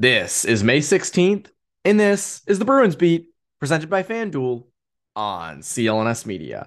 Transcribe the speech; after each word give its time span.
This 0.00 0.44
is 0.44 0.62
May 0.62 0.78
16th, 0.78 1.48
and 1.84 1.98
this 1.98 2.42
is 2.46 2.60
the 2.60 2.64
Bruins 2.64 2.94
Beat, 2.94 3.30
presented 3.58 3.90
by 3.90 4.04
FanDuel 4.04 4.66
on 5.16 5.58
CLNS 5.58 6.24
Media. 6.24 6.64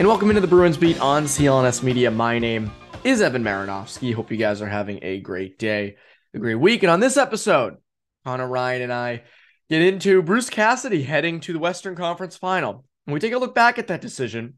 And 0.00 0.08
welcome 0.08 0.30
into 0.30 0.40
the 0.40 0.46
Bruins 0.46 0.78
Beat 0.78 0.98
on 0.98 1.24
CLNS 1.24 1.82
Media. 1.82 2.10
My 2.10 2.38
name 2.38 2.72
is 3.04 3.20
Evan 3.20 3.44
Marinofsky. 3.44 4.14
Hope 4.14 4.30
you 4.30 4.38
guys 4.38 4.62
are 4.62 4.66
having 4.66 4.98
a 5.02 5.20
great 5.20 5.58
day, 5.58 5.96
a 6.32 6.38
great 6.38 6.54
week. 6.54 6.82
And 6.82 6.90
on 6.90 7.00
this 7.00 7.18
episode, 7.18 7.76
Conor 8.24 8.48
Ryan 8.48 8.80
and 8.80 8.92
I 8.94 9.24
get 9.68 9.82
into 9.82 10.22
Bruce 10.22 10.48
Cassidy 10.48 11.02
heading 11.02 11.40
to 11.40 11.52
the 11.52 11.58
Western 11.58 11.96
Conference 11.96 12.38
Final. 12.38 12.86
And 13.06 13.12
we 13.12 13.20
take 13.20 13.34
a 13.34 13.38
look 13.38 13.54
back 13.54 13.78
at 13.78 13.88
that 13.88 14.00
decision, 14.00 14.54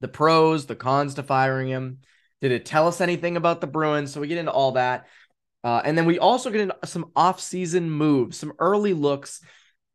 the 0.00 0.08
pros, 0.08 0.66
the 0.66 0.74
cons 0.74 1.14
to 1.14 1.22
firing 1.22 1.68
him. 1.68 1.98
Did 2.40 2.50
it 2.50 2.66
tell 2.66 2.88
us 2.88 3.00
anything 3.00 3.36
about 3.36 3.60
the 3.60 3.68
Bruins? 3.68 4.12
So 4.12 4.20
we 4.20 4.26
get 4.26 4.38
into 4.38 4.50
all 4.50 4.72
that. 4.72 5.06
Uh, 5.62 5.80
and 5.84 5.96
then 5.96 6.06
we 6.06 6.18
also 6.18 6.50
get 6.50 6.62
into 6.62 6.76
some 6.86 7.12
off-season 7.14 7.88
moves, 7.88 8.36
some 8.36 8.52
early 8.58 8.94
looks 8.94 9.42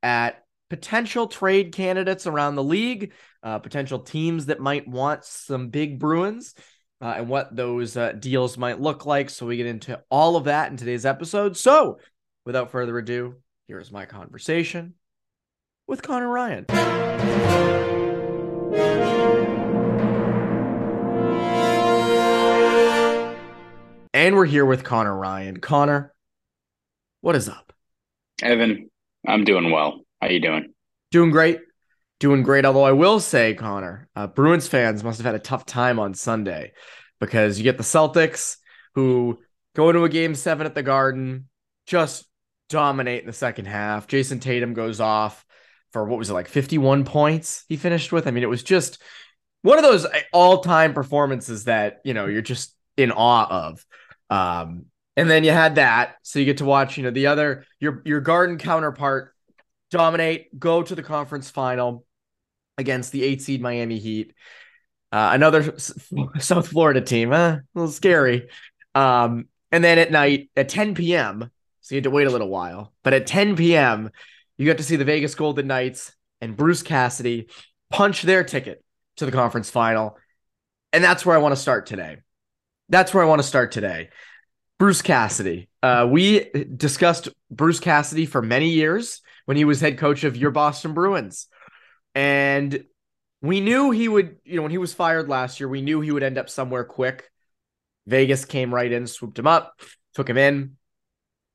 at 0.02 0.45
potential 0.69 1.28
trade 1.28 1.73
candidates 1.73 2.25
around 2.25 2.56
the 2.56 2.63
league, 2.63 3.11
uh, 3.44 3.59
potential 3.59 4.00
teams 4.00 4.47
that 4.47 4.59
might 4.59 4.88
want 4.88 5.25
some 5.25 5.70
big 5.70 6.00
Bruins, 6.00 6.53
uh, 7.02 7.16
and 7.17 7.28
what 7.28 7.56
those 7.56 7.97
uh, 7.97 8.11
deals 8.11 8.58
might 8.58 8.80
look 8.80 9.06
like. 9.06 9.30
So 9.30 9.45
we 9.45 9.58
get 9.58 9.66
into 9.66 10.00
all 10.09 10.36
of 10.36 10.45
that 10.45 10.70
in 10.72 10.78
today's 10.78 11.06
episode. 11.06 11.58
So 11.58 11.97
without 12.45 12.72
further 12.72 12.97
ado, 12.97 13.36
here 13.67 13.80
is 13.80 13.92
my 13.92 14.06
conversation 14.06 14.94
with 15.88 16.02
Conor 16.02 16.30
Ryan. 16.30 16.66
And 24.14 24.36
we're 24.36 24.45
here 24.45 24.66
with 24.66 24.84
Conor 24.84 25.16
Ryan. 25.16 25.58
Conor, 25.58 26.14
what 27.22 27.36
is 27.36 27.50
up? 27.50 27.73
Evan, 28.44 28.92
I'm 29.28 29.44
doing 29.44 29.72
well. 29.72 30.02
How 30.22 30.28
you 30.28 30.39
doing? 30.39 30.73
Doing 31.09 31.31
great. 31.31 31.59
Doing 32.22 32.44
great. 32.44 32.66
Although 32.66 32.83
I 32.83 32.91
will 32.91 33.19
say, 33.19 33.55
Conor, 33.55 34.08
uh, 34.16 34.27
Bruins 34.27 34.67
fans 34.67 35.03
must 35.03 35.17
have 35.17 35.25
had 35.25 35.33
a 35.33 35.39
tough 35.39 35.66
time 35.66 35.97
on 35.97 36.14
Sunday 36.14 36.73
because 37.19 37.58
you 37.58 37.63
get 37.63 37.78
the 37.78 37.83
Celtics 37.83 38.58
who 38.94 39.39
go 39.75 39.89
into 39.89 40.03
a 40.03 40.09
game 40.09 40.36
seven 40.36 40.68
at 40.68 40.75
the 40.75 40.84
Garden, 40.84 41.50
just 41.88 42.25
dominate 42.69 43.22
in 43.22 43.25
the 43.25 43.34
second 43.34 43.66
half. 43.66 44.06
Jayson 44.06 44.40
Tatum 44.40 44.75
goes 44.75 45.00
off 45.00 45.44
for 45.94 46.06
what 46.06 46.19
was 46.19 46.29
it 46.29 46.34
like 46.34 46.47
51 46.47 47.06
points 47.06 47.66
he 47.68 47.75
finished 47.75 48.12
with? 48.12 48.28
I 48.28 48.31
mean, 48.31 48.44
it 48.44 48.50
was 48.50 48.62
just 48.62 49.01
one 49.63 49.79
of 49.79 49.84
those 49.84 50.06
all-time 50.31 50.94
performances 50.94 51.63
that, 51.63 52.01
you 52.03 52.13
know, 52.13 52.28
you're 52.28 52.44
just 52.44 52.75
in 52.97 53.12
awe 53.12 53.47
of. 53.50 53.84
Um, 54.29 54.85
and 55.18 55.28
then 55.28 55.44
you 55.44 55.50
had 55.50 55.74
that, 55.74 56.18
so 56.22 56.38
you 56.38 56.45
get 56.45 56.57
to 56.57 56.66
watch, 56.66 56.97
you 56.97 57.03
know, 57.03 57.09
the 57.09 57.25
other 57.25 57.66
your 57.79 58.03
your 58.06 58.22
garden 58.22 58.59
counterpart 58.59 59.34
dominate, 59.90 60.59
go 60.59 60.84
to 60.84 60.94
the 60.94 61.01
conference 61.01 61.50
final 61.50 62.06
against 62.77 63.11
the 63.11 63.23
eight 63.23 63.41
seed 63.41 63.61
Miami 63.61 63.99
Heat. 63.99 64.33
Uh, 65.11 65.31
another 65.33 65.77
South 65.77 66.67
Florida 66.67 67.01
team, 67.01 67.33
eh, 67.33 67.55
a 67.55 67.61
little 67.75 67.91
scary. 67.91 68.49
Um, 68.95 69.47
and 69.71 69.83
then 69.83 69.97
at 69.97 70.11
night 70.11 70.49
at 70.55 70.69
10 70.69 70.95
p.m., 70.95 71.51
so 71.81 71.95
you 71.95 71.97
had 71.97 72.03
to 72.05 72.09
wait 72.09 72.27
a 72.27 72.31
little 72.31 72.49
while, 72.49 72.93
but 73.03 73.13
at 73.13 73.27
10 73.27 73.55
p.m., 73.55 74.11
you 74.57 74.67
got 74.67 74.77
to 74.77 74.83
see 74.83 74.95
the 74.95 75.05
Vegas 75.05 75.35
Golden 75.35 75.67
Knights 75.67 76.13
and 76.39 76.55
Bruce 76.55 76.83
Cassidy 76.83 77.49
punch 77.89 78.21
their 78.21 78.43
ticket 78.43 78.83
to 79.17 79.25
the 79.25 79.31
conference 79.31 79.69
final. 79.69 80.17
And 80.93 81.03
that's 81.03 81.25
where 81.25 81.35
I 81.35 81.39
want 81.39 81.53
to 81.53 81.61
start 81.61 81.85
today. 81.88 82.17
That's 82.89 83.13
where 83.13 83.23
I 83.23 83.27
want 83.27 83.41
to 83.41 83.47
start 83.47 83.71
today. 83.71 84.09
Bruce 84.77 85.01
Cassidy. 85.01 85.69
Uh, 85.83 86.07
we 86.09 86.49
discussed 86.75 87.29
Bruce 87.49 87.79
Cassidy 87.79 88.25
for 88.25 88.41
many 88.41 88.69
years 88.69 89.21
when 89.45 89.57
he 89.57 89.65
was 89.65 89.79
head 89.79 89.97
coach 89.97 90.23
of 90.23 90.35
your 90.35 90.51
Boston 90.51 90.93
Bruins. 90.93 91.47
And 92.16 92.85
we 93.41 93.59
knew 93.59 93.91
he 93.91 94.07
would, 94.07 94.38
you 94.44 94.55
know, 94.55 94.61
when 94.61 94.72
he 94.72 94.77
was 94.77 94.94
fired 94.94 95.29
last 95.29 95.59
year, 95.59 95.67
we 95.67 95.81
knew 95.81 96.01
he 96.01 96.11
would 96.11 96.23
end 96.23 96.38
up 96.38 96.49
somewhere 96.49 96.83
quick. 96.83 97.29
Vegas 98.07 98.45
came 98.45 98.73
right 98.73 98.91
in, 98.91 99.07
swooped 99.07 99.39
him 99.39 99.47
up, 99.47 99.79
took 100.13 100.29
him 100.29 100.38
in, 100.38 100.77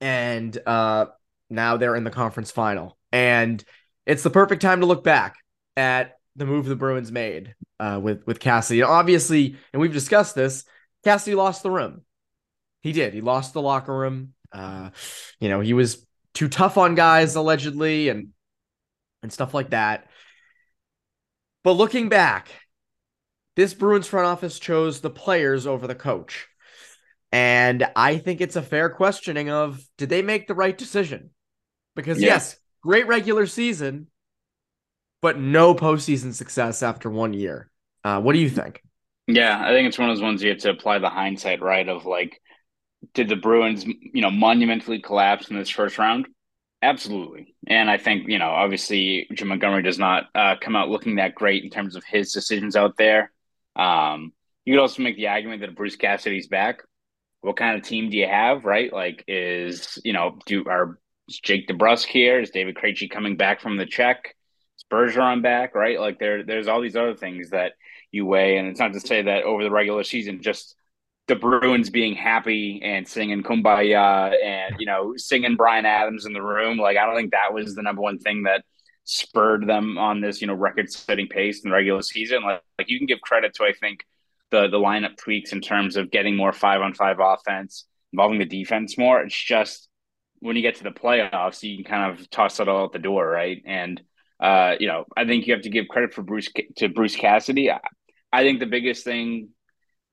and 0.00 0.56
uh, 0.66 1.06
now 1.50 1.76
they're 1.76 1.96
in 1.96 2.04
the 2.04 2.10
conference 2.10 2.50
final. 2.50 2.96
And 3.12 3.62
it's 4.04 4.22
the 4.22 4.30
perfect 4.30 4.62
time 4.62 4.80
to 4.80 4.86
look 4.86 5.04
back 5.04 5.36
at 5.76 6.18
the 6.36 6.46
move 6.46 6.66
the 6.66 6.76
Bruins 6.76 7.10
made 7.10 7.54
uh, 7.80 7.98
with 8.02 8.26
with 8.26 8.40
Cassidy. 8.40 8.80
And 8.80 8.90
obviously, 8.90 9.56
and 9.72 9.80
we've 9.80 9.92
discussed 9.92 10.34
this. 10.34 10.64
Cassidy 11.04 11.34
lost 11.34 11.62
the 11.62 11.70
room. 11.70 12.02
He 12.82 12.92
did. 12.92 13.14
He 13.14 13.20
lost 13.20 13.52
the 13.52 13.62
locker 13.62 13.96
room. 13.96 14.34
Uh, 14.52 14.90
you 15.40 15.48
know, 15.48 15.60
he 15.60 15.72
was 15.72 16.04
too 16.34 16.48
tough 16.48 16.78
on 16.78 16.94
guys 16.94 17.34
allegedly, 17.34 18.08
and 18.08 18.28
and 19.22 19.32
stuff 19.32 19.54
like 19.54 19.70
that. 19.70 20.08
But 21.66 21.72
looking 21.72 22.08
back, 22.08 22.46
this 23.56 23.74
Bruins 23.74 24.06
front 24.06 24.28
office 24.28 24.60
chose 24.60 25.00
the 25.00 25.10
players 25.10 25.66
over 25.66 25.88
the 25.88 25.96
coach. 25.96 26.46
And 27.32 27.84
I 27.96 28.18
think 28.18 28.40
it's 28.40 28.54
a 28.54 28.62
fair 28.62 28.88
questioning 28.88 29.50
of 29.50 29.84
did 29.98 30.08
they 30.08 30.22
make 30.22 30.46
the 30.46 30.54
right 30.54 30.78
decision? 30.78 31.30
Because 31.96 32.22
yeah. 32.22 32.34
yes, 32.34 32.56
great 32.84 33.08
regular 33.08 33.46
season, 33.46 34.06
but 35.20 35.40
no 35.40 35.74
postseason 35.74 36.34
success 36.34 36.84
after 36.84 37.10
one 37.10 37.32
year. 37.32 37.68
Uh, 38.04 38.20
what 38.20 38.34
do 38.34 38.38
you 38.38 38.48
think? 38.48 38.80
Yeah, 39.26 39.60
I 39.60 39.70
think 39.72 39.88
it's 39.88 39.98
one 39.98 40.08
of 40.08 40.14
those 40.14 40.22
ones 40.22 40.44
you 40.44 40.50
have 40.50 40.58
to 40.58 40.70
apply 40.70 41.00
the 41.00 41.10
hindsight, 41.10 41.62
right? 41.62 41.88
Of 41.88 42.06
like, 42.06 42.40
did 43.12 43.28
the 43.28 43.34
Bruins, 43.34 43.84
you 43.84 44.22
know, 44.22 44.30
monumentally 44.30 45.00
collapse 45.00 45.50
in 45.50 45.58
this 45.58 45.70
first 45.70 45.98
round? 45.98 46.28
Absolutely. 46.82 47.54
And 47.66 47.90
I 47.90 47.96
think, 47.98 48.28
you 48.28 48.38
know, 48.38 48.50
obviously 48.50 49.26
Jim 49.34 49.48
Montgomery 49.48 49.82
does 49.82 49.98
not 49.98 50.24
uh, 50.34 50.56
come 50.60 50.76
out 50.76 50.88
looking 50.88 51.16
that 51.16 51.34
great 51.34 51.64
in 51.64 51.70
terms 51.70 51.96
of 51.96 52.04
his 52.04 52.32
decisions 52.32 52.76
out 52.76 52.96
there. 52.96 53.32
Um, 53.74 54.32
you 54.64 54.74
could 54.74 54.80
also 54.80 55.02
make 55.02 55.16
the 55.16 55.28
argument 55.28 55.62
that 55.62 55.74
Bruce 55.74 55.96
Cassidy's 55.96 56.48
back. 56.48 56.82
What 57.40 57.56
kind 57.56 57.76
of 57.76 57.82
team 57.82 58.10
do 58.10 58.16
you 58.16 58.26
have, 58.26 58.64
right? 58.64 58.92
Like, 58.92 59.24
is, 59.26 59.98
you 60.04 60.12
know, 60.12 60.38
do 60.46 60.64
are 60.66 60.98
is 61.28 61.38
Jake 61.40 61.68
DeBrusk 61.68 62.06
here? 62.06 62.40
Is 62.40 62.50
David 62.50 62.76
Krejci 62.76 63.10
coming 63.10 63.36
back 63.36 63.60
from 63.60 63.76
the 63.76 63.86
check? 63.86 64.34
Is 64.78 64.84
Bergeron 64.90 65.42
back, 65.42 65.74
right? 65.74 66.00
Like, 66.00 66.18
there, 66.18 66.44
there's 66.44 66.68
all 66.68 66.80
these 66.80 66.96
other 66.96 67.14
things 67.14 67.50
that 67.50 67.72
you 68.10 68.26
weigh. 68.26 68.58
And 68.58 68.68
it's 68.68 68.80
not 68.80 68.92
to 68.92 69.00
say 69.00 69.22
that 69.22 69.44
over 69.44 69.62
the 69.62 69.70
regular 69.70 70.04
season, 70.04 70.42
just 70.42 70.74
the 71.28 71.36
Bruins 71.36 71.90
being 71.90 72.14
happy 72.14 72.80
and 72.82 73.06
singing 73.06 73.42
"Kumbaya" 73.42 74.34
and 74.42 74.76
you 74.78 74.86
know 74.86 75.14
singing 75.16 75.56
Bryan 75.56 75.86
Adams 75.86 76.26
in 76.26 76.32
the 76.32 76.42
room. 76.42 76.78
Like 76.78 76.96
I 76.96 77.06
don't 77.06 77.16
think 77.16 77.32
that 77.32 77.52
was 77.52 77.74
the 77.74 77.82
number 77.82 78.02
one 78.02 78.18
thing 78.18 78.44
that 78.44 78.64
spurred 79.04 79.66
them 79.66 79.98
on 79.98 80.20
this 80.20 80.40
you 80.40 80.46
know 80.46 80.54
record-setting 80.54 81.28
pace 81.28 81.62
in 81.64 81.70
the 81.70 81.74
regular 81.74 82.02
season. 82.02 82.42
Like, 82.42 82.62
like 82.78 82.88
you 82.88 82.98
can 82.98 83.06
give 83.06 83.20
credit 83.20 83.54
to 83.54 83.64
I 83.64 83.72
think 83.72 84.04
the 84.50 84.68
the 84.68 84.78
lineup 84.78 85.16
tweaks 85.16 85.52
in 85.52 85.60
terms 85.60 85.96
of 85.96 86.10
getting 86.10 86.36
more 86.36 86.52
five-on-five 86.52 87.18
offense, 87.20 87.86
involving 88.12 88.38
the 88.38 88.44
defense 88.44 88.96
more. 88.96 89.20
It's 89.20 89.36
just 89.36 89.88
when 90.40 90.54
you 90.54 90.62
get 90.62 90.76
to 90.76 90.84
the 90.84 90.90
playoffs, 90.90 91.62
you 91.62 91.76
can 91.76 91.84
kind 91.84 92.12
of 92.12 92.30
toss 92.30 92.60
it 92.60 92.68
all 92.68 92.84
out 92.84 92.92
the 92.92 92.98
door, 92.98 93.28
right? 93.28 93.62
And 93.66 94.00
uh, 94.38 94.76
you 94.78 94.86
know, 94.86 95.06
I 95.16 95.24
think 95.24 95.46
you 95.46 95.54
have 95.54 95.62
to 95.62 95.70
give 95.70 95.88
credit 95.88 96.14
for 96.14 96.22
Bruce 96.22 96.50
to 96.76 96.88
Bruce 96.88 97.16
Cassidy. 97.16 97.70
I, 97.70 97.80
I 98.32 98.42
think 98.42 98.60
the 98.60 98.66
biggest 98.66 99.02
thing 99.02 99.48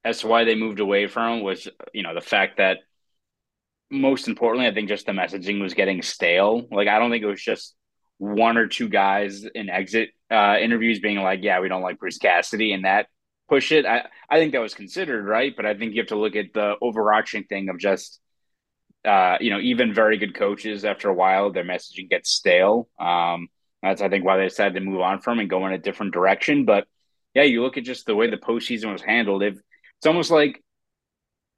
as 0.04 0.20
to 0.20 0.28
why 0.28 0.44
they 0.44 0.56
moved 0.56 0.80
away 0.80 1.08
from 1.08 1.42
was 1.42 1.68
you 1.94 2.04
know 2.04 2.14
the 2.14 2.22
fact 2.22 2.58
that 2.58 2.80
most 3.90 4.28
importantly, 4.28 4.68
I 4.68 4.74
think 4.74 4.90
just 4.90 5.06
the 5.06 5.12
messaging 5.12 5.62
was 5.62 5.74
getting 5.74 6.02
stale. 6.02 6.68
Like 6.72 6.88
I 6.88 7.00
don't 7.00 7.12
think 7.12 7.24
it 7.24 7.28
was 7.28 7.42
just 7.42 7.76
one 8.18 8.58
or 8.58 8.68
two 8.68 8.90
guys 8.90 9.44
in 9.44 9.70
exit 9.70 10.10
uh, 10.32 10.58
interviews 10.60 11.00
being 11.00 11.20
like, 11.20 11.44
"Yeah, 11.44 11.60
we 11.60 11.70
don't 11.70 11.82
like 11.84 12.00
Bruce 12.00 12.18
Cassidy," 12.18 12.74
and 12.74 12.86
that 12.86 13.08
push 13.50 13.72
it. 13.72 13.86
I 13.86 14.08
I 14.30 14.40
think 14.40 14.54
that 14.54 14.62
was 14.62 14.74
considered 14.74 15.26
right, 15.26 15.54
but 15.56 15.66
I 15.66 15.76
think 15.76 15.94
you 15.94 16.02
have 16.02 16.08
to 16.08 16.16
look 16.20 16.36
at 16.36 16.54
the 16.54 16.76
overarching 16.82 17.46
thing 17.46 17.70
of 17.70 17.78
just. 17.80 18.20
Uh, 19.06 19.38
you 19.42 19.50
know, 19.50 19.60
even 19.60 19.94
very 19.94 20.18
good 20.18 20.34
coaches, 20.34 20.86
after 20.86 21.10
a 21.10 21.14
while, 21.14 21.52
their 21.52 21.66
messaging 21.66 22.10
gets 22.10 22.30
stale. 22.30 22.88
Um, 22.98 23.50
that's 23.82 24.02
I 24.02 24.08
think 24.08 24.24
why 24.24 24.38
they 24.38 24.48
decided 24.48 24.76
to 24.76 24.80
move 24.80 25.02
on 25.02 25.20
from 25.20 25.40
and 25.40 25.50
go 25.50 25.68
in 25.68 25.74
a 25.74 25.78
different 25.78 26.14
direction. 26.14 26.64
But 26.64 26.88
yeah, 27.34 27.44
you 27.44 27.62
look 27.62 27.78
at 27.78 27.84
just 27.84 28.06
the 28.06 28.16
way 28.16 28.30
the 28.30 28.38
postseason 28.38 28.94
was 28.94 29.02
handled. 29.02 29.44
If 29.44 29.58
it's 30.04 30.08
almost 30.08 30.32
like 30.32 30.62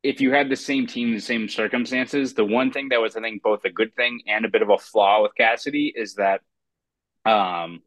if 0.03 0.21
you 0.21 0.31
had 0.31 0.49
the 0.49 0.55
same 0.55 0.85
team, 0.85 1.15
the 1.15 1.19
same 1.19 1.49
circumstances, 1.49 2.35
the 2.35 2.45
one 2.45 2.69
thing 2.69 2.89
that 2.89 3.01
was 3.01 3.15
I 3.15 3.21
think 3.21 3.41
both 3.41 3.65
a 3.65 3.71
good 3.71 3.95
thing 3.95 4.21
and 4.27 4.45
a 4.45 4.49
bit 4.49 4.61
of 4.61 4.69
a 4.69 4.77
flaw 4.77 5.23
with 5.23 5.31
Cassidy 5.35 5.91
is 5.95 6.13
that, 6.13 6.41
um, 7.25 7.79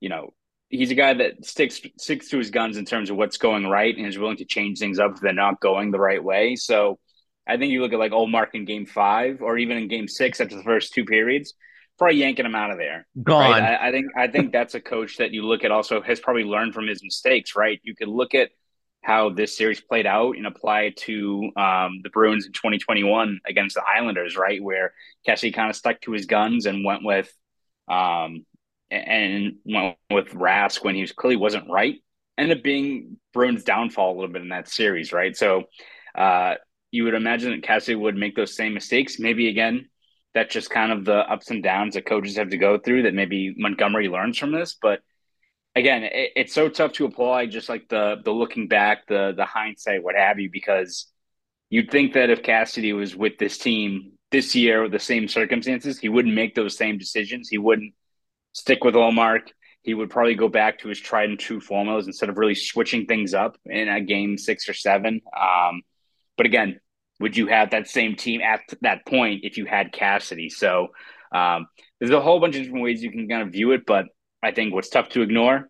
you 0.00 0.10
know, 0.10 0.34
he's 0.68 0.90
a 0.90 0.94
guy 0.94 1.14
that 1.14 1.46
sticks 1.46 1.80
sticks 1.96 2.28
to 2.28 2.36
his 2.36 2.50
guns 2.50 2.76
in 2.76 2.84
terms 2.84 3.08
of 3.08 3.16
what's 3.16 3.38
going 3.38 3.66
right 3.66 3.96
and 3.96 4.06
is 4.06 4.18
willing 4.18 4.36
to 4.36 4.44
change 4.44 4.78
things 4.78 4.98
up 4.98 5.12
if 5.14 5.20
they're 5.22 5.32
not 5.32 5.58
going 5.58 5.90
the 5.90 5.98
right 5.98 6.22
way. 6.22 6.54
So 6.54 6.98
I 7.46 7.56
think 7.56 7.72
you 7.72 7.80
look 7.80 7.94
at 7.94 7.98
like 7.98 8.12
Ullmark 8.12 8.48
in 8.52 8.66
game 8.66 8.84
five 8.84 9.40
or 9.40 9.56
even 9.56 9.78
in 9.78 9.88
game 9.88 10.06
six 10.06 10.38
after 10.38 10.54
the 10.54 10.64
first 10.64 10.92
two 10.92 11.06
periods, 11.06 11.54
probably 11.96 12.18
yanking 12.18 12.44
him 12.44 12.54
out 12.54 12.72
of 12.72 12.76
there. 12.76 13.06
Gone. 13.22 13.52
Right? 13.52 13.62
I, 13.62 13.88
I, 13.88 13.90
think 13.90 14.06
I 14.14 14.28
think 14.28 14.52
that's 14.52 14.74
a 14.74 14.82
coach 14.82 15.16
that 15.16 15.30
you 15.30 15.46
look 15.46 15.64
at 15.64 15.70
also 15.70 16.02
has 16.02 16.20
probably 16.20 16.44
learned 16.44 16.74
from 16.74 16.88
his 16.88 17.02
mistakes, 17.02 17.56
right? 17.56 17.80
You 17.82 17.96
could 17.96 18.08
look 18.08 18.34
at 18.34 18.50
how 19.04 19.28
this 19.28 19.56
series 19.56 19.82
played 19.82 20.06
out 20.06 20.36
and 20.36 20.46
apply 20.46 20.94
to 20.96 21.50
um, 21.56 22.00
the 22.02 22.08
Bruins 22.10 22.46
in 22.46 22.52
2021 22.52 23.38
against 23.46 23.74
the 23.74 23.82
Islanders, 23.82 24.34
right? 24.34 24.62
Where 24.62 24.94
Cassidy 25.26 25.52
kind 25.52 25.68
of 25.68 25.76
stuck 25.76 26.00
to 26.02 26.12
his 26.12 26.24
guns 26.24 26.64
and 26.64 26.84
went 26.86 27.04
with 27.04 27.30
um, 27.86 28.46
and 28.90 29.56
went 29.66 29.96
with 30.10 30.30
Rask 30.30 30.82
when 30.82 30.94
he 30.94 31.02
was 31.02 31.12
clearly 31.12 31.36
wasn't 31.36 31.70
right. 31.70 31.96
Ended 32.38 32.58
up 32.58 32.64
being 32.64 33.18
Bruins' 33.34 33.62
downfall 33.62 34.12
a 34.12 34.16
little 34.16 34.32
bit 34.32 34.40
in 34.40 34.48
that 34.48 34.68
series, 34.68 35.12
right? 35.12 35.36
So 35.36 35.64
uh, 36.16 36.54
you 36.90 37.04
would 37.04 37.14
imagine 37.14 37.50
that 37.50 37.62
Cassidy 37.62 37.96
would 37.96 38.16
make 38.16 38.34
those 38.34 38.56
same 38.56 38.72
mistakes. 38.72 39.18
Maybe 39.18 39.48
again, 39.48 39.86
that's 40.32 40.52
just 40.52 40.70
kind 40.70 40.90
of 40.90 41.04
the 41.04 41.18
ups 41.30 41.50
and 41.50 41.62
downs 41.62 41.94
that 41.94 42.06
coaches 42.06 42.38
have 42.38 42.48
to 42.48 42.56
go 42.56 42.78
through 42.78 43.02
that 43.02 43.14
maybe 43.14 43.54
Montgomery 43.58 44.08
learns 44.08 44.38
from 44.38 44.50
this. 44.50 44.76
But 44.80 45.00
again, 45.76 46.04
it, 46.04 46.32
it's 46.36 46.54
so 46.54 46.68
tough 46.68 46.92
to 46.92 47.04
apply 47.04 47.46
just 47.46 47.68
like 47.68 47.88
the 47.88 48.16
the 48.24 48.30
looking 48.30 48.68
back, 48.68 49.06
the 49.06 49.32
the 49.36 49.44
hindsight, 49.44 50.02
what 50.02 50.16
have 50.16 50.38
you, 50.38 50.50
because 50.50 51.06
you'd 51.70 51.90
think 51.90 52.14
that 52.14 52.30
if 52.30 52.42
Cassidy 52.42 52.92
was 52.92 53.16
with 53.16 53.38
this 53.38 53.58
team 53.58 54.12
this 54.30 54.54
year 54.54 54.82
with 54.82 54.92
the 54.92 54.98
same 54.98 55.28
circumstances, 55.28 55.98
he 55.98 56.08
wouldn't 56.08 56.34
make 56.34 56.54
those 56.54 56.76
same 56.76 56.98
decisions. 56.98 57.48
He 57.48 57.58
wouldn't 57.58 57.94
stick 58.52 58.84
with 58.84 58.94
Ullmark. 58.94 59.48
He 59.82 59.94
would 59.94 60.10
probably 60.10 60.34
go 60.34 60.48
back 60.48 60.78
to 60.78 60.88
his 60.88 60.98
tried 60.98 61.28
and 61.28 61.38
true 61.38 61.60
formulas 61.60 62.06
instead 62.06 62.30
of 62.30 62.38
really 62.38 62.54
switching 62.54 63.06
things 63.06 63.34
up 63.34 63.56
in 63.66 63.88
a 63.88 64.00
game 64.00 64.38
six 64.38 64.68
or 64.68 64.72
seven. 64.72 65.20
Um, 65.38 65.82
but 66.36 66.46
again, 66.46 66.80
would 67.20 67.36
you 67.36 67.46
have 67.48 67.70
that 67.70 67.88
same 67.88 68.16
team 68.16 68.40
at 68.40 68.60
that 68.80 69.04
point 69.06 69.40
if 69.44 69.58
you 69.58 69.66
had 69.66 69.92
Cassidy? 69.92 70.48
So 70.48 70.88
um, 71.32 71.66
there's 71.98 72.12
a 72.12 72.20
whole 72.20 72.40
bunch 72.40 72.56
of 72.56 72.62
different 72.62 72.82
ways 72.82 73.02
you 73.02 73.10
can 73.10 73.28
kind 73.28 73.42
of 73.42 73.52
view 73.52 73.72
it, 73.72 73.84
but 73.86 74.06
I 74.44 74.52
think 74.52 74.74
what's 74.74 74.90
tough 74.90 75.08
to 75.10 75.22
ignore. 75.22 75.68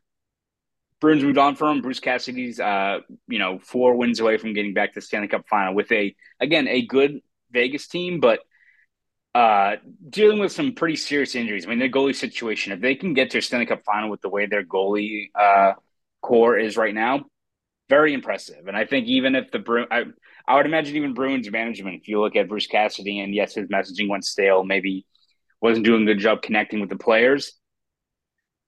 Bruins 1.00 1.22
moved 1.22 1.38
on 1.38 1.54
from 1.54 1.82
Bruce 1.82 2.00
Cassidy's, 2.00 2.58
uh, 2.58 3.00
you 3.28 3.38
know, 3.38 3.58
four 3.58 3.94
wins 3.96 4.20
away 4.20 4.36
from 4.38 4.52
getting 4.54 4.74
back 4.74 4.94
to 4.94 5.00
Stanley 5.00 5.28
Cup 5.28 5.46
final 5.48 5.74
with 5.74 5.92
a, 5.92 6.14
again, 6.40 6.66
a 6.66 6.86
good 6.86 7.20
Vegas 7.50 7.86
team, 7.88 8.20
but 8.20 8.40
uh, 9.34 9.76
dealing 10.08 10.38
with 10.38 10.52
some 10.52 10.72
pretty 10.72 10.96
serious 10.96 11.34
injuries. 11.34 11.66
I 11.66 11.68
mean, 11.68 11.78
their 11.78 11.90
goalie 11.90 12.14
situation, 12.14 12.72
if 12.72 12.80
they 12.80 12.94
can 12.94 13.14
get 13.14 13.30
to 13.30 13.38
a 13.38 13.42
Stanley 13.42 13.66
Cup 13.66 13.82
final 13.84 14.10
with 14.10 14.22
the 14.22 14.28
way 14.28 14.46
their 14.46 14.64
goalie 14.64 15.30
uh, 15.34 15.72
core 16.22 16.56
is 16.56 16.76
right 16.76 16.94
now, 16.94 17.24
very 17.88 18.14
impressive. 18.14 18.66
And 18.66 18.76
I 18.76 18.86
think 18.86 19.06
even 19.06 19.34
if 19.34 19.50
the 19.50 19.58
Bruins, 19.58 19.88
I 19.90 20.56
would 20.56 20.66
imagine 20.66 20.96
even 20.96 21.14
Bruins 21.14 21.50
management, 21.50 22.00
if 22.00 22.08
you 22.08 22.20
look 22.20 22.36
at 22.36 22.48
Bruce 22.48 22.66
Cassidy 22.66 23.20
and 23.20 23.34
yes, 23.34 23.54
his 23.54 23.68
messaging 23.68 24.08
went 24.08 24.24
stale, 24.24 24.64
maybe 24.64 25.04
wasn't 25.60 25.84
doing 25.84 26.02
a 26.02 26.06
good 26.06 26.18
job 26.18 26.42
connecting 26.42 26.80
with 26.80 26.88
the 26.90 26.96
players. 26.96 27.52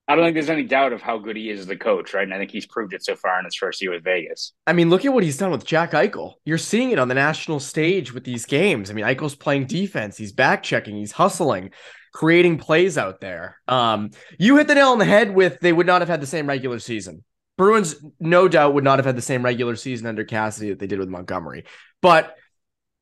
I 0.08 0.14
don't 0.14 0.25
think 0.25 0.35
there's 0.35 0.50
any 0.50 0.62
doubt 0.62 0.93
of 0.93 1.03
how 1.03 1.19
good 1.19 1.37
he 1.37 1.50
is 1.50 1.61
as 1.61 1.69
a 1.69 1.76
coach, 1.76 2.14
right? 2.14 2.23
And 2.23 2.32
I 2.32 2.38
think 2.38 2.53
he's 2.53 2.67
proved 2.67 2.93
it 2.93 3.05
so 3.05 3.17
far 3.17 3.38
in 3.41 3.44
his 3.44 3.56
first 3.56 3.82
year 3.82 3.91
with 3.91 4.05
Vegas. 4.05 4.53
I 4.67 4.73
mean, 4.73 4.88
look 4.88 5.05
at 5.05 5.12
what 5.12 5.25
he's 5.25 5.37
done 5.37 5.50
with 5.50 5.64
Jack 5.64 5.93
Eichel. 5.93 6.35
You're 6.44 6.58
seeing 6.58 6.93
it 6.93 6.99
on 7.00 7.08
the 7.08 7.14
national 7.14 7.58
stage 7.58 8.14
with 8.14 8.23
these 8.23 8.47
games. 8.47 8.88
I 8.88 8.94
mean, 8.94 9.05
Eichel's 9.05 9.35
playing 9.35 9.67
defense, 9.67 10.17
he's 10.17 10.32
back 10.32 10.62
checking, 10.62 10.97
he's 10.97 11.11
hustling, 11.11 11.70
creating 12.12 12.58
plays 12.58 12.97
out 12.97 13.20
there. 13.20 13.61
Um, 13.67 14.11
you 14.38 14.56
hit 14.56 14.69
the 14.69 14.76
nail 14.76 14.91
on 14.91 14.99
the 14.99 15.05
head 15.05 15.35
with 15.35 15.58
they 15.58 15.73
would 15.73 15.87
not 15.87 16.03
have 16.03 16.08
had 16.08 16.20
the 16.20 16.26
same 16.26 16.47
regular 16.47 16.79
season. 16.79 17.25
Bruins, 17.58 17.97
no 18.20 18.47
doubt, 18.47 18.75
would 18.75 18.85
not 18.85 18.99
have 19.00 19.06
had 19.06 19.17
the 19.17 19.23
same 19.23 19.44
regular 19.44 19.75
season 19.75 20.06
under 20.06 20.25
Cassidy 20.25 20.70
that 20.70 20.79
they 20.79 20.87
did 20.87 20.99
with 21.00 21.08
Montgomery. 21.08 21.64
But 22.00 22.37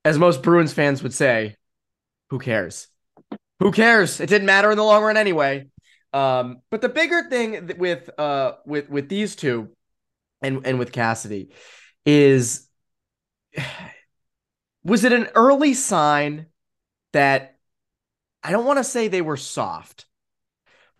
as 0.06 0.18
most 0.18 0.42
Bruins 0.42 0.72
fans 0.72 1.02
would 1.02 1.12
say, 1.12 1.56
who 2.30 2.38
cares? 2.38 2.88
Who 3.60 3.72
cares? 3.72 4.20
It 4.20 4.28
didn't 4.28 4.46
matter 4.46 4.70
in 4.70 4.76
the 4.76 4.84
long 4.84 5.02
run 5.02 5.16
anyway. 5.16 5.66
Um, 6.14 6.62
but 6.70 6.80
the 6.80 6.88
bigger 6.88 7.24
thing 7.28 7.72
with 7.76 8.08
uh 8.18 8.52
with 8.64 8.88
with 8.88 9.08
these 9.08 9.34
two, 9.34 9.70
and 10.40 10.64
and 10.64 10.78
with 10.78 10.92
Cassidy, 10.92 11.50
is 12.06 12.68
was 14.84 15.04
it 15.04 15.12
an 15.12 15.28
early 15.34 15.74
sign 15.74 16.46
that 17.12 17.56
I 18.44 18.52
don't 18.52 18.64
want 18.64 18.78
to 18.78 18.84
say 18.84 19.08
they 19.08 19.22
were 19.22 19.36
soft, 19.36 20.06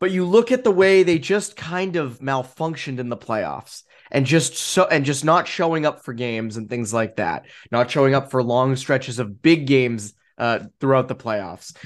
but 0.00 0.10
you 0.10 0.24
look 0.24 0.50
at 0.50 0.64
the 0.64 0.72
way 0.72 1.02
they 1.02 1.18
just 1.18 1.56
kind 1.56 1.94
of 1.94 2.18
malfunctioned 2.18 2.98
in 2.98 3.08
the 3.08 3.16
playoffs 3.16 3.84
and 4.10 4.26
just 4.26 4.56
so 4.56 4.84
and 4.86 5.04
just 5.04 5.24
not 5.24 5.46
showing 5.46 5.86
up 5.86 6.04
for 6.04 6.12
games 6.12 6.56
and 6.56 6.68
things 6.68 6.92
like 6.92 7.16
that, 7.16 7.46
not 7.70 7.90
showing 7.90 8.14
up 8.14 8.32
for 8.32 8.42
long 8.42 8.74
stretches 8.74 9.20
of 9.20 9.42
big 9.42 9.66
games 9.66 10.14
uh, 10.38 10.60
throughout 10.80 11.06
the 11.06 11.14
playoffs. 11.14 11.76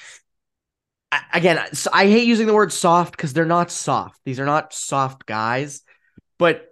Again, 1.33 1.59
I 1.93 2.07
hate 2.07 2.27
using 2.27 2.47
the 2.47 2.55
word 2.55 2.73
soft 2.73 3.13
because 3.13 3.33
they're 3.33 3.47
not 3.47 3.71
soft. 3.71 4.21
These 4.25 4.41
are 4.41 4.45
not 4.45 4.73
soft 4.75 5.25
guys. 5.25 5.83
But 6.39 6.67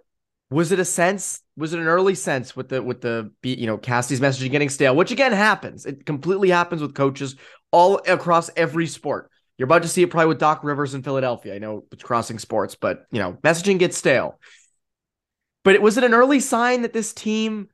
was 0.49 0.71
it 0.71 0.79
a 0.79 0.85
sense? 0.85 1.41
Was 1.57 1.73
it 1.73 1.79
an 1.79 1.87
early 1.87 2.13
sense 2.13 2.55
with 2.55 2.69
the 2.69 2.81
with 2.81 3.01
the 3.01 3.31
you 3.41 3.65
know 3.65 3.77
Cassidy's 3.77 4.19
messaging 4.19 4.51
getting 4.51 4.69
stale, 4.69 4.95
which 4.95 5.11
again 5.11 5.31
happens. 5.31 5.85
It 5.85 6.05
completely 6.05 6.49
happens 6.49 6.81
with 6.81 6.93
coaches 6.93 7.35
all 7.71 7.99
across 8.07 8.49
every 8.55 8.87
sport. 8.87 9.31
You're 9.57 9.65
about 9.65 9.81
to 9.81 9.87
see 9.87 10.03
it 10.03 10.11
probably 10.11 10.27
with 10.27 10.39
Doc 10.39 10.63
Rivers 10.63 10.93
in 10.93 11.01
Philadelphia. 11.01 11.55
I 11.55 11.57
know 11.57 11.85
it's 11.91 12.03
crossing 12.03 12.37
sports, 12.37 12.75
but 12.75 13.05
you 13.11 13.19
know, 13.19 13.33
messaging 13.43 13.79
gets 13.79 13.97
stale. 13.97 14.39
But 15.63 15.75
it 15.75 15.81
was 15.81 15.97
it 15.97 16.03
an 16.03 16.13
early 16.13 16.39
sign 16.39 16.83
that 16.83 16.93
this 16.93 17.11
team 17.11 17.69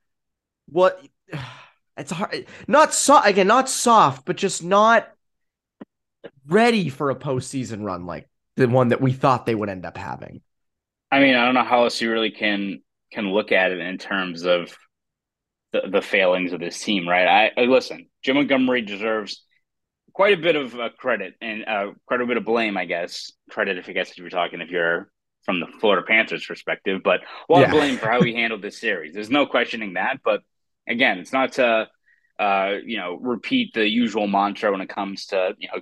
what 0.67 0.99
it's 1.97 2.11
hard 2.11 2.45
not 2.67 2.93
soft 2.93 3.27
again, 3.27 3.47
not 3.47 3.69
soft, 3.69 4.25
but 4.25 4.37
just 4.37 4.63
not 4.63 5.07
ready 6.47 6.89
for 6.89 7.09
a 7.09 7.15
postseason 7.15 7.83
run 7.83 8.05
like 8.05 8.27
the 8.55 8.67
one 8.67 8.89
that 8.89 9.01
we 9.01 9.11
thought 9.11 9.45
they 9.45 9.55
would 9.55 9.69
end 9.69 9.85
up 9.85 9.97
having. 9.97 10.41
I 11.11 11.19
mean, 11.19 11.35
I 11.35 11.45
don't 11.45 11.53
know 11.53 11.63
how 11.63 11.83
else 11.83 12.01
you 12.01 12.11
really 12.11 12.31
can 12.31 12.81
can 13.11 13.29
look 13.31 13.51
at 13.51 13.71
it 13.71 13.79
in 13.79 13.97
terms 13.97 14.43
of 14.43 14.75
the, 15.71 15.81
the 15.91 16.01
failings 16.01 16.53
of 16.53 16.59
this 16.59 16.79
team, 16.79 17.07
right? 17.07 17.51
I, 17.57 17.61
I 17.61 17.65
listen, 17.65 18.07
Jim 18.23 18.35
Montgomery 18.35 18.81
deserves 18.81 19.43
quite 20.13 20.37
a 20.37 20.41
bit 20.41 20.55
of 20.55 20.79
uh, 20.79 20.89
credit 20.97 21.35
and 21.41 21.65
uh, 21.67 21.91
quite 22.07 22.21
a 22.21 22.25
bit 22.25 22.37
of 22.37 22.45
blame, 22.45 22.77
I 22.77 22.85
guess. 22.85 23.31
Credit, 23.49 23.77
if 23.77 23.87
you 23.87 23.93
guess, 23.93 24.11
if 24.11 24.17
you're 24.17 24.29
talking, 24.29 24.61
if 24.61 24.69
you're 24.69 25.11
from 25.43 25.59
the 25.59 25.67
Florida 25.79 26.05
Panthers 26.07 26.45
perspective, 26.45 27.01
but 27.03 27.21
a 27.21 27.53
lot 27.53 27.59
yeah. 27.59 27.65
of 27.65 27.71
blame 27.71 27.97
for 27.97 28.07
how 28.07 28.21
he 28.21 28.33
handled 28.35 28.61
this 28.61 28.79
series. 28.79 29.13
There's 29.13 29.29
no 29.29 29.45
questioning 29.45 29.93
that. 29.93 30.21
But 30.23 30.41
again, 30.87 31.19
it's 31.19 31.33
not 31.33 31.53
to, 31.53 31.89
uh, 32.39 32.75
you 32.85 32.97
know, 32.97 33.17
repeat 33.21 33.73
the 33.73 33.87
usual 33.87 34.27
mantra 34.27 34.71
when 34.71 34.81
it 34.81 34.89
comes 34.89 35.27
to, 35.27 35.53
you 35.57 35.67
know, 35.67 35.81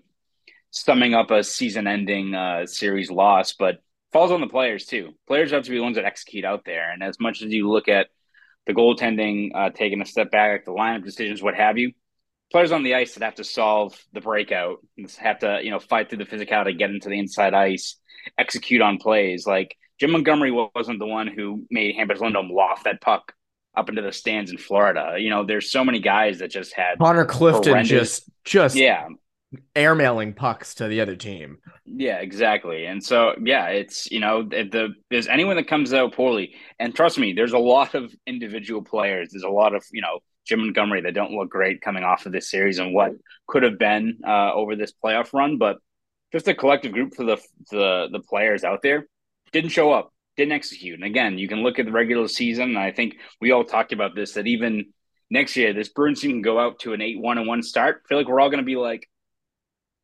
summing 0.71 1.13
up 1.13 1.31
a 1.31 1.43
season-ending 1.43 2.33
uh, 2.33 2.65
series 2.65 3.11
loss, 3.11 3.53
but 3.53 3.83
falls 4.11 4.31
on 4.31 4.41
the 4.41 4.47
players 4.47 4.85
too. 4.85 5.13
Players 5.27 5.51
have 5.51 5.63
to 5.63 5.69
be 5.69 5.77
the 5.77 5.83
ones 5.83 5.95
that 5.95 6.05
execute 6.05 6.45
out 6.45 6.65
there. 6.65 6.91
And 6.91 7.03
as 7.03 7.19
much 7.19 7.41
as 7.41 7.51
you 7.51 7.69
look 7.69 7.87
at 7.87 8.07
the 8.65 8.73
goaltending 8.73 9.51
uh, 9.53 9.69
taking 9.69 10.01
a 10.01 10.05
step 10.05 10.31
back, 10.31 10.65
the 10.65 10.71
lineup 10.71 11.03
decisions, 11.03 11.41
what 11.41 11.55
have 11.55 11.77
you, 11.77 11.91
players 12.51 12.71
on 12.71 12.83
the 12.83 12.95
ice 12.95 13.13
that 13.13 13.23
have 13.23 13.35
to 13.35 13.43
solve 13.43 13.97
the 14.13 14.21
breakout, 14.21 14.77
have 15.19 15.39
to 15.39 15.59
you 15.63 15.71
know 15.71 15.79
fight 15.79 16.09
through 16.09 16.19
the 16.19 16.25
physicality, 16.25 16.77
get 16.77 16.89
into 16.89 17.09
the 17.09 17.19
inside 17.19 17.53
ice, 17.53 17.97
execute 18.37 18.81
on 18.81 18.97
plays. 18.97 19.47
Like 19.47 19.75
Jim 19.99 20.11
Montgomery 20.11 20.51
wasn't 20.51 20.99
the 20.99 21.05
one 21.05 21.27
who 21.27 21.65
made 21.69 21.95
Hampus 21.95 22.19
Lindholm 22.19 22.49
loft 22.49 22.83
that 22.83 23.01
puck 23.01 23.33
up 23.75 23.89
into 23.89 24.01
the 24.01 24.11
stands 24.11 24.51
in 24.51 24.57
Florida. 24.57 25.15
You 25.17 25.29
know, 25.29 25.45
there's 25.45 25.71
so 25.71 25.83
many 25.83 25.99
guys 25.99 26.39
that 26.39 26.51
just 26.51 26.73
had 26.73 26.99
Connor 26.99 27.25
Clifton 27.25 27.85
just 27.85 28.29
just 28.43 28.75
yeah 28.75 29.07
airmailing 29.75 30.35
pucks 30.35 30.75
to 30.75 30.87
the 30.87 31.01
other 31.01 31.15
team. 31.15 31.57
Yeah, 31.85 32.17
exactly. 32.19 32.85
And 32.85 33.03
so, 33.03 33.35
yeah, 33.41 33.67
it's 33.67 34.09
you 34.11 34.19
know, 34.19 34.43
the 34.43 34.93
there's 35.09 35.27
anyone 35.27 35.57
that 35.57 35.67
comes 35.67 35.93
out 35.93 36.13
poorly, 36.13 36.55
and 36.79 36.95
trust 36.95 37.17
me, 37.17 37.33
there's 37.33 37.53
a 37.53 37.57
lot 37.57 37.95
of 37.95 38.13
individual 38.25 38.81
players. 38.81 39.29
There's 39.31 39.43
a 39.43 39.49
lot 39.49 39.75
of 39.75 39.83
you 39.91 40.01
know 40.01 40.19
Jim 40.45 40.59
Montgomery 40.59 41.01
that 41.01 41.13
don't 41.13 41.33
look 41.33 41.49
great 41.49 41.81
coming 41.81 42.03
off 42.03 42.25
of 42.25 42.31
this 42.31 42.49
series 42.49 42.79
and 42.79 42.93
what 42.93 43.11
could 43.47 43.63
have 43.63 43.77
been 43.77 44.19
uh, 44.25 44.53
over 44.53 44.75
this 44.75 44.93
playoff 45.03 45.33
run, 45.33 45.57
but 45.57 45.77
just 46.31 46.47
a 46.47 46.55
collective 46.55 46.93
group 46.93 47.13
for 47.15 47.25
the 47.25 47.37
the 47.71 48.07
the 48.11 48.19
players 48.21 48.63
out 48.63 48.81
there. 48.81 49.07
didn't 49.51 49.71
show 49.71 49.91
up, 49.91 50.13
didn't 50.37 50.53
execute. 50.53 50.95
And 50.95 51.03
again, 51.03 51.37
you 51.37 51.47
can 51.47 51.61
look 51.63 51.79
at 51.79 51.85
the 51.85 51.91
regular 51.91 52.27
season. 52.27 52.77
I 52.77 52.91
think 52.91 53.15
we 53.41 53.51
all 53.51 53.65
talked 53.65 53.91
about 53.91 54.15
this 54.15 54.33
that 54.33 54.47
even 54.47 54.93
next 55.29 55.55
year, 55.55 55.73
this 55.73 55.89
Bruins 55.89 56.21
team 56.21 56.31
can 56.31 56.41
go 56.41 56.59
out 56.59 56.79
to 56.79 56.93
an 56.93 57.01
eight 57.01 57.19
one 57.19 57.37
and 57.37 57.47
one 57.47 57.63
start. 57.63 58.03
I 58.05 58.07
feel 58.07 58.17
like 58.17 58.27
we're 58.27 58.39
all 58.39 58.49
going 58.49 58.59
to 58.59 58.65
be 58.65 58.77
like, 58.77 59.09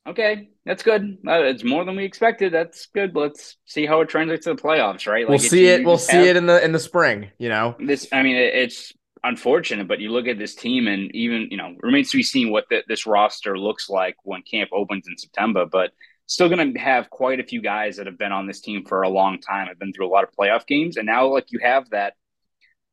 okay, 0.07 0.49
that's 0.65 0.83
good. 0.83 1.17
Uh, 1.27 1.43
it's 1.43 1.63
more 1.63 1.85
than 1.85 1.95
we 1.95 2.05
expected. 2.05 2.53
That's 2.53 2.87
good. 2.87 3.15
Let's 3.15 3.57
see 3.65 3.85
how 3.85 4.01
it 4.01 4.09
translates 4.09 4.45
to 4.45 4.53
the 4.53 4.61
playoffs, 4.61 5.07
right? 5.07 5.23
Like 5.23 5.29
we'll 5.29 5.49
see 5.49 5.67
it. 5.67 5.85
We'll 5.85 5.97
see 5.97 6.29
it 6.29 6.35
in 6.35 6.45
the 6.45 6.63
in 6.63 6.71
the 6.71 6.79
spring. 6.79 7.31
You 7.37 7.49
know, 7.49 7.75
this. 7.79 8.07
I 8.11 8.23
mean, 8.23 8.37
it, 8.37 8.55
it's 8.55 8.93
unfortunate, 9.23 9.87
but 9.87 9.99
you 9.99 10.09
look 10.09 10.27
at 10.27 10.37
this 10.37 10.55
team, 10.55 10.87
and 10.87 11.13
even 11.15 11.49
you 11.51 11.57
know, 11.57 11.75
remains 11.81 12.11
to 12.11 12.17
be 12.17 12.23
seen 12.23 12.51
what 12.51 12.65
the, 12.69 12.83
this 12.87 13.05
roster 13.05 13.57
looks 13.57 13.89
like 13.89 14.15
when 14.23 14.41
camp 14.41 14.69
opens 14.73 15.07
in 15.07 15.17
September. 15.17 15.65
But 15.65 15.91
still 16.25 16.49
going 16.49 16.73
to 16.73 16.79
have 16.79 17.09
quite 17.09 17.39
a 17.39 17.43
few 17.43 17.61
guys 17.61 17.97
that 17.97 18.05
have 18.05 18.17
been 18.17 18.31
on 18.31 18.47
this 18.47 18.61
team 18.61 18.85
for 18.85 19.01
a 19.01 19.09
long 19.09 19.39
time. 19.39 19.67
Have 19.67 19.79
been 19.79 19.93
through 19.93 20.07
a 20.07 20.13
lot 20.13 20.23
of 20.23 20.31
playoff 20.37 20.65
games, 20.65 20.97
and 20.97 21.05
now 21.05 21.27
like 21.27 21.51
you 21.51 21.59
have 21.59 21.89
that 21.91 22.13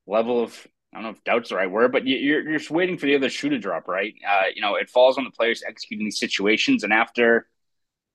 level 0.06 0.42
of 0.42 0.66
I 0.94 0.98
don't 0.98 1.04
know 1.04 1.16
if 1.16 1.24
doubt's 1.24 1.48
the 1.48 1.56
right 1.56 1.70
word, 1.70 1.90
but 1.92 2.06
you're 2.06 2.42
you're 2.42 2.58
just 2.58 2.70
waiting 2.70 2.98
for 2.98 3.06
the 3.06 3.16
other 3.16 3.28
shoe 3.28 3.48
to 3.48 3.58
drop, 3.58 3.88
right? 3.88 4.14
Uh, 4.26 4.44
you 4.54 4.62
know, 4.62 4.76
it 4.76 4.88
falls 4.88 5.18
on 5.18 5.24
the 5.24 5.30
players 5.30 5.64
executing 5.66 6.06
these 6.06 6.20
situations, 6.20 6.84
and 6.84 6.92
after 6.92 7.48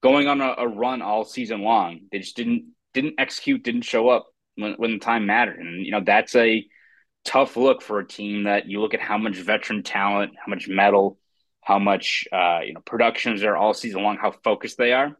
going 0.01 0.27
on 0.27 0.39
a, 0.39 0.55
a, 0.57 0.67
run 0.67 1.01
all 1.01 1.25
season 1.25 1.61
long, 1.61 2.01
they 2.11 2.19
just 2.19 2.37
didn't 2.37 2.71
didn't 2.93 3.15
execute, 3.17 3.63
didn't 3.63 3.81
show 3.81 4.07
up 4.07 4.27
when 4.55 4.73
when 4.75 4.93
the 4.93 4.99
time 4.99 5.25
mattered, 5.25 5.59
and 5.59 5.85
you 5.85 5.91
know 5.91 6.01
that's 6.05 6.35
a 6.35 6.65
tough 7.25 7.57
look 7.57 7.81
for 7.81 7.99
a 7.99 8.07
team 8.07 8.43
that 8.43 8.67
you 8.67 8.79
look 8.79 8.93
at 8.93 9.01
how 9.01 9.17
much 9.17 9.35
veteran 9.35 9.83
talent, 9.83 10.31
how 10.37 10.49
much 10.49 10.69
mettle, 10.69 11.19
how 11.61 11.79
much 11.79 12.25
uh, 12.31 12.59
you 12.65 12.73
know 12.73 12.81
productions 12.81 13.43
are 13.43 13.57
all 13.57 13.73
season 13.73 14.03
long, 14.03 14.17
how 14.17 14.31
focused 14.31 14.77
they 14.77 14.93
are. 14.93 15.17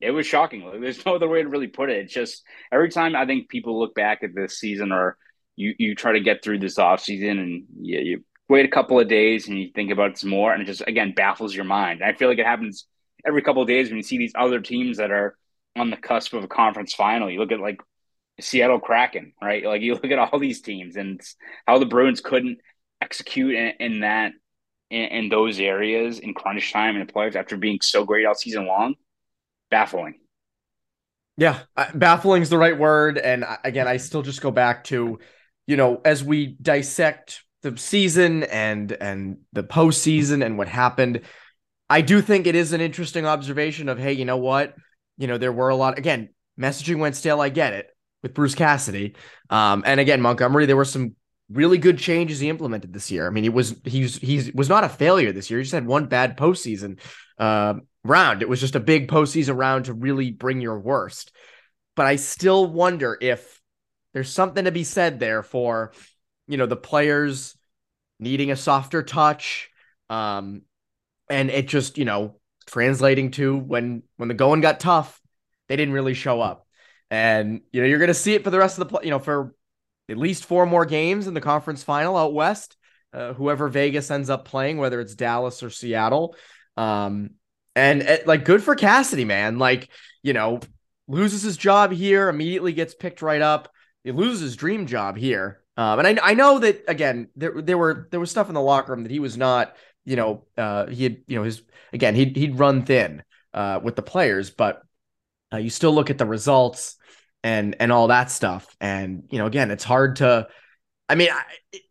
It 0.00 0.12
was 0.12 0.26
shocking. 0.26 0.64
Like, 0.64 0.80
there's 0.80 1.04
no 1.04 1.16
other 1.16 1.28
way 1.28 1.42
to 1.42 1.48
really 1.48 1.66
put 1.66 1.90
it. 1.90 1.98
It's 1.98 2.14
just 2.14 2.44
every 2.72 2.88
time 2.88 3.16
I 3.16 3.26
think 3.26 3.48
people 3.48 3.78
look 3.78 3.94
back 3.94 4.22
at 4.22 4.34
this 4.34 4.58
season 4.58 4.92
or 4.92 5.18
you 5.56 5.74
you 5.78 5.94
try 5.94 6.12
to 6.12 6.20
get 6.20 6.42
through 6.42 6.58
this 6.58 6.78
off 6.78 7.00
season 7.00 7.38
and 7.38 7.64
you, 7.80 7.98
you 8.00 8.24
wait 8.48 8.64
a 8.64 8.68
couple 8.68 8.98
of 8.98 9.08
days 9.08 9.48
and 9.48 9.58
you 9.58 9.70
think 9.74 9.90
about 9.90 10.10
it 10.10 10.18
some 10.18 10.30
more 10.30 10.52
and 10.52 10.62
it 10.62 10.66
just 10.66 10.82
again 10.86 11.12
baffles 11.14 11.54
your 11.54 11.64
mind. 11.64 12.02
I 12.02 12.12
feel 12.12 12.28
like 12.28 12.38
it 12.38 12.46
happens 12.46 12.86
every 13.26 13.42
couple 13.42 13.62
of 13.62 13.68
days 13.68 13.88
when 13.88 13.96
you 13.96 14.02
see 14.02 14.18
these 14.18 14.32
other 14.34 14.60
teams 14.60 14.98
that 14.98 15.10
are 15.10 15.36
on 15.76 15.90
the 15.90 15.96
cusp 15.96 16.32
of 16.32 16.44
a 16.44 16.48
conference 16.48 16.94
final. 16.94 17.30
You 17.30 17.38
look 17.38 17.52
at 17.52 17.60
like 17.60 17.80
Seattle 18.40 18.80
Kraken, 18.80 19.32
right? 19.42 19.64
Like 19.64 19.82
you 19.82 19.94
look 20.02 20.04
at 20.04 20.18
all 20.18 20.38
these 20.38 20.60
teams 20.60 20.96
and 20.96 21.20
how 21.66 21.78
the 21.78 21.86
Bruins 21.86 22.20
couldn't 22.20 22.58
execute 23.00 23.54
in, 23.54 23.72
in 23.80 24.00
that 24.00 24.32
in, 24.90 25.04
in, 25.04 25.28
those 25.28 25.60
areas 25.60 26.18
in 26.18 26.34
crunch 26.34 26.72
time 26.72 26.96
and 26.96 27.08
the 27.08 27.12
playoffs 27.12 27.36
after 27.36 27.56
being 27.56 27.78
so 27.80 28.04
great 28.04 28.26
all 28.26 28.34
season 28.34 28.66
long. 28.66 28.94
Baffling. 29.70 30.14
Yeah, 31.36 31.60
baffling 31.94 32.42
is 32.42 32.50
the 32.50 32.58
right 32.58 32.76
word. 32.76 33.16
And 33.16 33.46
again, 33.64 33.88
I 33.88 33.96
still 33.96 34.22
just 34.22 34.42
go 34.42 34.50
back 34.50 34.84
to 34.84 35.20
you 35.70 35.76
know, 35.76 36.00
as 36.04 36.24
we 36.24 36.56
dissect 36.60 37.44
the 37.62 37.78
season 37.78 38.42
and 38.42 38.90
and 38.90 39.38
the 39.52 39.62
postseason 39.62 40.44
and 40.44 40.58
what 40.58 40.66
happened, 40.66 41.20
I 41.88 42.00
do 42.00 42.20
think 42.20 42.48
it 42.48 42.56
is 42.56 42.72
an 42.72 42.80
interesting 42.80 43.24
observation 43.24 43.88
of 43.88 43.96
hey, 43.96 44.12
you 44.12 44.24
know 44.24 44.36
what, 44.36 44.74
you 45.16 45.28
know, 45.28 45.38
there 45.38 45.52
were 45.52 45.68
a 45.68 45.76
lot 45.76 45.96
again. 45.96 46.30
Messaging 46.60 46.98
went 46.98 47.14
stale. 47.14 47.40
I 47.40 47.50
get 47.50 47.72
it 47.72 47.86
with 48.20 48.34
Bruce 48.34 48.56
Cassidy, 48.56 49.14
um, 49.48 49.84
and 49.86 50.00
again 50.00 50.20
Montgomery. 50.20 50.66
There 50.66 50.76
were 50.76 50.84
some 50.84 51.14
really 51.48 51.78
good 51.78 51.98
changes 51.98 52.40
he 52.40 52.48
implemented 52.48 52.92
this 52.92 53.12
year. 53.12 53.28
I 53.28 53.30
mean, 53.30 53.44
he 53.44 53.50
was 53.50 53.76
he's 53.84 54.16
he 54.16 54.50
was 54.52 54.68
not 54.68 54.82
a 54.82 54.88
failure 54.88 55.30
this 55.30 55.50
year. 55.50 55.60
He 55.60 55.64
just 55.64 55.72
had 55.72 55.86
one 55.86 56.06
bad 56.06 56.36
postseason 56.36 56.98
uh, 57.38 57.74
round. 58.02 58.42
It 58.42 58.48
was 58.48 58.60
just 58.60 58.74
a 58.74 58.80
big 58.80 59.06
postseason 59.06 59.56
round 59.56 59.84
to 59.84 59.92
really 59.92 60.32
bring 60.32 60.60
your 60.60 60.80
worst. 60.80 61.30
But 61.94 62.06
I 62.06 62.16
still 62.16 62.66
wonder 62.66 63.16
if 63.20 63.59
there's 64.12 64.32
something 64.32 64.64
to 64.64 64.72
be 64.72 64.84
said 64.84 65.20
there 65.20 65.42
for, 65.42 65.92
you 66.46 66.56
know, 66.56 66.66
the 66.66 66.76
players 66.76 67.56
needing 68.18 68.50
a 68.50 68.56
softer 68.56 69.02
touch. 69.02 69.70
Um, 70.08 70.62
and 71.28 71.50
it 71.50 71.68
just, 71.68 71.98
you 71.98 72.04
know, 72.04 72.36
translating 72.66 73.30
to 73.32 73.56
when 73.56 74.02
when 74.16 74.28
the 74.28 74.34
going 74.34 74.60
got 74.60 74.80
tough, 74.80 75.20
they 75.68 75.76
didn't 75.76 75.94
really 75.94 76.14
show 76.14 76.40
up. 76.40 76.66
And 77.10 77.60
you 77.72 77.80
know, 77.80 77.86
you're 77.86 77.98
gonna 77.98 78.14
see 78.14 78.34
it 78.34 78.44
for 78.44 78.50
the 78.50 78.58
rest 78.58 78.78
of 78.78 78.88
the 78.88 78.92
play, 78.92 79.04
you 79.04 79.10
know, 79.10 79.18
for 79.18 79.54
at 80.08 80.16
least 80.16 80.44
four 80.44 80.66
more 80.66 80.84
games 80.84 81.26
in 81.26 81.34
the 81.34 81.40
conference 81.40 81.82
final 81.82 82.16
out 82.16 82.34
west. 82.34 82.76
Uh, 83.12 83.32
whoever 83.32 83.68
Vegas 83.68 84.10
ends 84.10 84.30
up 84.30 84.44
playing, 84.44 84.78
whether 84.78 85.00
it's 85.00 85.14
Dallas 85.14 85.62
or 85.62 85.70
Seattle. 85.70 86.36
Um, 86.76 87.30
and 87.74 88.02
it, 88.02 88.26
like 88.26 88.44
good 88.44 88.62
for 88.62 88.74
Cassidy, 88.76 89.24
man. 89.24 89.58
Like, 89.58 89.88
you 90.22 90.32
know, 90.32 90.60
loses 91.08 91.42
his 91.42 91.56
job 91.56 91.92
here, 91.92 92.28
immediately 92.28 92.72
gets 92.72 92.94
picked 92.94 93.22
right 93.22 93.42
up 93.42 93.72
he 94.04 94.12
loses 94.12 94.40
his 94.40 94.56
dream 94.56 94.86
job 94.86 95.16
here. 95.16 95.60
Um, 95.76 95.98
and 95.98 96.20
I, 96.20 96.30
I 96.30 96.34
know 96.34 96.58
that 96.58 96.84
again, 96.88 97.28
there 97.36 97.60
there 97.62 97.78
were 97.78 98.08
there 98.10 98.20
was 98.20 98.30
stuff 98.30 98.48
in 98.48 98.54
the 98.54 98.60
locker 98.60 98.92
room 98.92 99.02
that 99.04 99.12
he 99.12 99.20
was 99.20 99.36
not, 99.36 99.76
you 100.04 100.16
know, 100.16 100.44
uh, 100.56 100.86
he 100.86 101.04
had, 101.04 101.18
you 101.26 101.36
know, 101.36 101.44
his 101.44 101.62
again, 101.92 102.14
he'd 102.14 102.36
he'd 102.36 102.58
run 102.58 102.84
thin 102.84 103.22
uh, 103.54 103.80
with 103.82 103.96
the 103.96 104.02
players, 104.02 104.50
but 104.50 104.82
uh, 105.52 105.58
you 105.58 105.70
still 105.70 105.92
look 105.92 106.10
at 106.10 106.18
the 106.18 106.26
results 106.26 106.96
and 107.42 107.76
and 107.80 107.92
all 107.92 108.08
that 108.08 108.30
stuff, 108.30 108.76
and 108.80 109.24
you 109.30 109.38
know, 109.38 109.46
again, 109.46 109.70
it's 109.70 109.84
hard 109.84 110.16
to. 110.16 110.48
I 111.08 111.14
mean, 111.14 111.30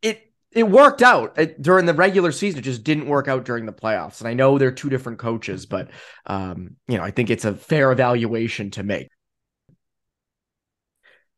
it 0.01 0.31
it 0.51 0.63
worked 0.63 1.01
out 1.01 1.37
it, 1.37 1.61
during 1.61 1.85
the 1.85 1.93
regular 1.93 2.31
season. 2.31 2.59
It 2.59 2.63
just 2.63 2.83
didn't 2.83 3.07
work 3.07 3.27
out 3.27 3.45
during 3.45 3.65
the 3.65 3.73
playoffs. 3.73 4.19
And 4.19 4.27
I 4.27 4.33
know 4.33 4.57
they're 4.57 4.71
two 4.71 4.89
different 4.89 5.19
coaches, 5.19 5.65
but 5.65 5.89
um, 6.25 6.75
you 6.87 6.97
know, 6.97 7.03
I 7.03 7.11
think 7.11 7.29
it's 7.29 7.45
a 7.45 7.53
fair 7.53 7.91
evaluation 7.91 8.71
to 8.71 8.83
make. 8.83 9.09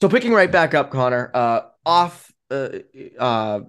So 0.01 0.09
picking 0.09 0.33
right 0.33 0.51
back 0.51 0.73
up, 0.73 0.89
Conor, 0.89 1.29
uh, 1.31 1.61
off 1.85 2.31
uh, 2.49 2.69
uh, 3.19 3.59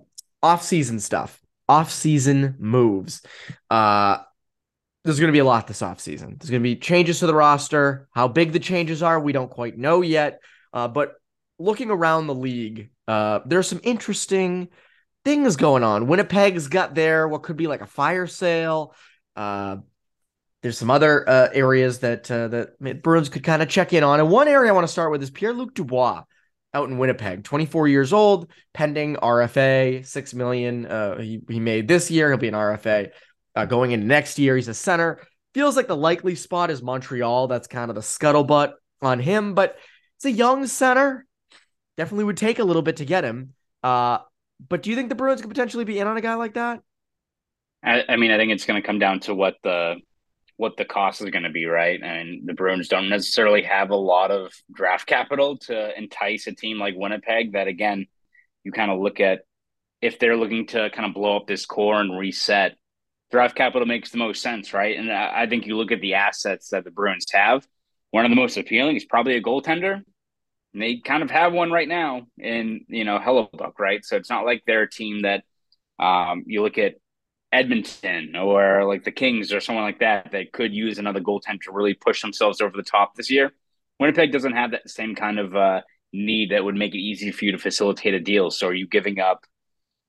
off 0.42 0.62
season 0.62 0.98
stuff, 0.98 1.38
off 1.68 1.90
season 1.90 2.56
moves. 2.58 3.20
Uh, 3.68 4.18
there's 5.04 5.20
going 5.20 5.28
to 5.28 5.32
be 5.32 5.40
a 5.40 5.44
lot 5.44 5.66
this 5.66 5.82
off 5.82 6.00
season. 6.00 6.36
There's 6.38 6.48
going 6.48 6.62
to 6.62 6.64
be 6.64 6.76
changes 6.76 7.18
to 7.18 7.26
the 7.26 7.34
roster. 7.34 8.08
How 8.12 8.28
big 8.28 8.52
the 8.52 8.60
changes 8.60 9.02
are, 9.02 9.20
we 9.20 9.32
don't 9.32 9.50
quite 9.50 9.76
know 9.76 10.00
yet. 10.00 10.40
Uh, 10.72 10.88
but 10.88 11.16
looking 11.58 11.90
around 11.90 12.28
the 12.28 12.34
league, 12.34 12.88
uh, 13.06 13.40
there's 13.44 13.68
some 13.68 13.80
interesting 13.82 14.68
things 15.26 15.56
going 15.56 15.82
on. 15.82 16.06
Winnipeg's 16.06 16.68
got 16.68 16.94
there 16.94 17.28
what 17.28 17.42
could 17.42 17.58
be 17.58 17.66
like 17.66 17.82
a 17.82 17.86
fire 17.86 18.26
sale. 18.26 18.94
Uh, 19.36 19.76
there's 20.62 20.78
some 20.78 20.90
other 20.90 21.28
uh, 21.28 21.48
areas 21.52 21.98
that 22.00 22.30
uh, 22.30 22.48
that 22.48 23.02
Bruins 23.02 23.28
could 23.28 23.42
kind 23.42 23.62
of 23.62 23.68
check 23.68 23.92
in 23.92 24.04
on. 24.04 24.20
And 24.20 24.30
one 24.30 24.48
area 24.48 24.70
I 24.70 24.74
want 24.74 24.86
to 24.86 24.92
start 24.92 25.10
with 25.10 25.22
is 25.22 25.30
Pierre 25.30 25.52
Luc 25.52 25.74
Dubois 25.74 26.22
out 26.72 26.88
in 26.88 26.98
Winnipeg, 26.98 27.44
24 27.44 27.88
years 27.88 28.12
old, 28.12 28.48
pending 28.72 29.16
RFA, 29.16 30.06
six 30.06 30.32
million. 30.32 30.86
Uh, 30.86 31.18
he 31.18 31.40
he 31.48 31.60
made 31.60 31.88
this 31.88 32.10
year. 32.10 32.28
He'll 32.30 32.38
be 32.38 32.48
an 32.48 32.54
RFA 32.54 33.10
uh, 33.56 33.66
going 33.66 33.90
into 33.90 34.06
next 34.06 34.38
year. 34.38 34.56
He's 34.56 34.68
a 34.68 34.74
center. 34.74 35.20
Feels 35.52 35.76
like 35.76 35.88
the 35.88 35.96
likely 35.96 36.34
spot 36.34 36.70
is 36.70 36.80
Montreal. 36.80 37.48
That's 37.48 37.66
kind 37.66 37.90
of 37.90 37.94
the 37.94 38.00
scuttlebutt 38.00 38.74
on 39.02 39.18
him, 39.18 39.54
but 39.54 39.76
it's 40.16 40.24
a 40.24 40.30
young 40.30 40.66
center. 40.66 41.26
Definitely 41.96 42.24
would 42.24 42.38
take 42.38 42.58
a 42.58 42.64
little 42.64 42.80
bit 42.80 42.98
to 42.98 43.04
get 43.04 43.24
him. 43.24 43.52
Uh, 43.82 44.18
but 44.66 44.82
do 44.82 44.90
you 44.90 44.96
think 44.96 45.08
the 45.08 45.14
Bruins 45.14 45.40
could 45.40 45.50
potentially 45.50 45.84
be 45.84 45.98
in 45.98 46.06
on 46.06 46.16
a 46.16 46.20
guy 46.20 46.34
like 46.34 46.54
that? 46.54 46.80
I, 47.82 48.04
I 48.08 48.16
mean, 48.16 48.30
I 48.30 48.38
think 48.38 48.52
it's 48.52 48.64
going 48.64 48.80
to 48.80 48.86
come 48.86 48.98
down 48.98 49.20
to 49.20 49.34
what 49.34 49.56
the 49.62 49.96
what 50.56 50.76
the 50.76 50.84
cost 50.84 51.20
is 51.20 51.30
going 51.30 51.44
to 51.44 51.50
be, 51.50 51.66
right? 51.66 52.00
And 52.02 52.46
the 52.46 52.54
Bruins 52.54 52.88
don't 52.88 53.08
necessarily 53.08 53.62
have 53.62 53.90
a 53.90 53.96
lot 53.96 54.30
of 54.30 54.52
draft 54.72 55.06
capital 55.06 55.58
to 55.58 55.98
entice 55.98 56.46
a 56.46 56.52
team 56.52 56.78
like 56.78 56.94
Winnipeg. 56.96 57.52
That 57.52 57.68
again, 57.68 58.06
you 58.64 58.72
kind 58.72 58.90
of 58.90 59.00
look 59.00 59.20
at 59.20 59.40
if 60.00 60.18
they're 60.18 60.36
looking 60.36 60.66
to 60.68 60.90
kind 60.90 61.06
of 61.06 61.14
blow 61.14 61.36
up 61.36 61.46
this 61.46 61.66
core 61.66 62.00
and 62.00 62.18
reset. 62.18 62.76
Draft 63.30 63.56
capital 63.56 63.86
makes 63.86 64.10
the 64.10 64.18
most 64.18 64.42
sense, 64.42 64.74
right? 64.74 64.98
And 64.98 65.10
I 65.10 65.46
think 65.46 65.66
you 65.66 65.76
look 65.76 65.90
at 65.90 66.02
the 66.02 66.14
assets 66.14 66.68
that 66.68 66.84
the 66.84 66.90
Bruins 66.90 67.24
have. 67.32 67.66
One 68.10 68.26
of 68.26 68.30
the 68.30 68.36
most 68.36 68.58
appealing 68.58 68.96
is 68.96 69.06
probably 69.06 69.36
a 69.36 69.42
goaltender. 69.42 70.02
And 70.74 70.82
they 70.82 70.98
kind 70.98 71.22
of 71.22 71.30
have 71.30 71.54
one 71.54 71.70
right 71.70 71.88
now 71.88 72.26
in 72.38 72.84
you 72.88 73.04
know 73.04 73.18
Hellebuyck, 73.18 73.78
right? 73.78 74.04
So 74.04 74.16
it's 74.16 74.30
not 74.30 74.44
like 74.44 74.62
they're 74.66 74.82
a 74.82 74.90
team 74.90 75.22
that 75.22 75.44
um, 75.98 76.44
you 76.46 76.62
look 76.62 76.78
at 76.78 76.96
Edmonton 77.52 78.34
or 78.34 78.84
like 78.86 79.04
the 79.04 79.12
Kings 79.12 79.52
or 79.52 79.60
someone 79.60 79.84
like 79.84 80.00
that 80.00 80.32
that 80.32 80.52
could 80.52 80.72
use 80.72 80.98
another 80.98 81.20
goaltender 81.20 81.60
to 81.62 81.72
really 81.72 81.94
push 81.94 82.22
themselves 82.22 82.60
over 82.60 82.76
the 82.76 82.82
top 82.82 83.14
this 83.14 83.30
year. 83.30 83.52
Winnipeg 84.00 84.32
doesn't 84.32 84.54
have 84.54 84.70
that 84.70 84.88
same 84.88 85.14
kind 85.14 85.38
of 85.38 85.54
uh, 85.54 85.82
need 86.12 86.50
that 86.50 86.64
would 86.64 86.74
make 86.74 86.94
it 86.94 86.98
easy 86.98 87.30
for 87.30 87.44
you 87.44 87.52
to 87.52 87.58
facilitate 87.58 88.14
a 88.14 88.20
deal. 88.20 88.50
So 88.50 88.68
are 88.68 88.74
you 88.74 88.88
giving 88.88 89.20
up, 89.20 89.44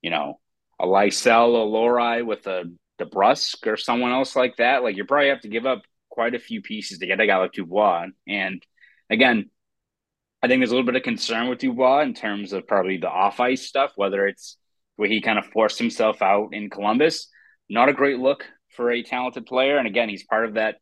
you 0.01 0.09
know, 0.09 0.39
a 0.79 0.85
Lysell, 0.85 1.53
a 1.55 1.69
Lohrei 1.69 2.25
with 2.25 2.47
a 2.47 2.63
DeBrusk 2.99 3.67
or 3.67 3.75
someone 3.75 4.13
else 4.13 4.35
like 4.35 4.55
that? 4.57 4.81
Like 4.81 4.95
you 4.95 5.03
probably 5.03 5.29
have 5.29 5.41
to 5.41 5.49
give 5.49 5.65
up 5.65 5.81
quite 6.09 6.35
a 6.35 6.39
few 6.39 6.61
pieces 6.61 6.99
to 6.99 7.07
get 7.07 7.19
a 7.19 7.27
guy 7.27 7.37
like 7.37 7.51
Dubois. 7.51 8.07
And 8.25 8.63
again, 9.09 9.49
I 10.41 10.47
think 10.47 10.61
there's 10.61 10.71
a 10.71 10.75
little 10.75 10.85
bit 10.85 10.95
of 10.95 11.03
concern 11.03 11.49
with 11.49 11.59
Dubois 11.59 12.01
in 12.03 12.13
terms 12.13 12.53
of 12.53 12.67
probably 12.67 12.97
the 12.97 13.09
off 13.09 13.41
ice 13.41 13.63
stuff, 13.63 13.91
whether 13.95 14.27
it's 14.27 14.57
where 14.95 15.09
he 15.09 15.21
kind 15.21 15.39
of 15.39 15.45
forced 15.47 15.79
himself 15.79 16.21
out 16.21 16.53
in 16.53 16.69
Columbus 16.69 17.27
not 17.69 17.89
a 17.89 17.93
great 17.93 18.19
look 18.19 18.45
for 18.75 18.91
a 18.91 19.03
talented 19.03 19.45
player. 19.45 19.77
And 19.77 19.87
again, 19.87 20.09
he's 20.09 20.23
part 20.23 20.45
of 20.45 20.55
that 20.55 20.77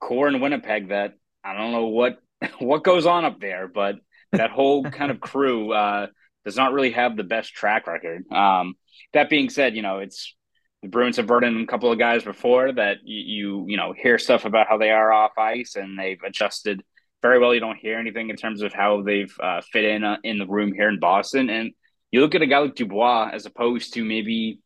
core 0.00 0.28
in 0.28 0.40
Winnipeg 0.40 0.88
that 0.88 1.14
I 1.44 1.56
don't 1.56 1.72
know 1.72 1.86
what 1.86 2.18
what 2.58 2.84
goes 2.84 3.06
on 3.06 3.24
up 3.24 3.40
there, 3.40 3.68
but 3.68 3.96
that 4.32 4.50
whole 4.50 4.84
kind 4.90 5.10
of 5.10 5.20
crew 5.20 5.72
uh, 5.72 6.06
does 6.44 6.56
not 6.56 6.72
really 6.72 6.92
have 6.92 7.16
the 7.16 7.24
best 7.24 7.54
track 7.54 7.86
record. 7.86 8.30
Um, 8.32 8.74
that 9.12 9.30
being 9.30 9.50
said, 9.50 9.76
you 9.76 9.82
know, 9.82 9.98
it's 9.98 10.34
the 10.82 10.88
Bruins 10.88 11.16
have 11.16 11.28
brought 11.28 11.44
in 11.44 11.60
a 11.60 11.66
couple 11.66 11.92
of 11.92 11.98
guys 11.98 12.24
before 12.24 12.72
that 12.72 12.98
you, 13.04 13.20
you, 13.20 13.64
you 13.68 13.76
know 13.76 13.92
hear 13.92 14.18
stuff 14.18 14.44
about 14.44 14.66
how 14.68 14.78
they 14.78 14.90
are 14.90 15.12
off 15.12 15.38
ice 15.38 15.76
and 15.76 15.98
they've 15.98 16.22
adjusted 16.24 16.82
very 17.22 17.38
well. 17.38 17.54
You 17.54 17.60
don't 17.60 17.78
hear 17.78 17.98
anything 17.98 18.30
in 18.30 18.36
terms 18.36 18.62
of 18.62 18.72
how 18.72 19.02
they've 19.02 19.34
uh, 19.40 19.60
fit 19.72 19.84
in 19.84 20.02
uh, 20.02 20.16
in 20.24 20.38
the 20.38 20.46
room 20.46 20.72
here 20.72 20.88
in 20.88 20.98
Boston. 20.98 21.50
And 21.50 21.72
you 22.10 22.20
look 22.20 22.34
at 22.34 22.42
a 22.42 22.46
guy 22.46 22.58
like 22.58 22.74
Dubois 22.74 23.30
as 23.32 23.46
opposed 23.46 23.94
to 23.94 24.04
maybe 24.04 24.60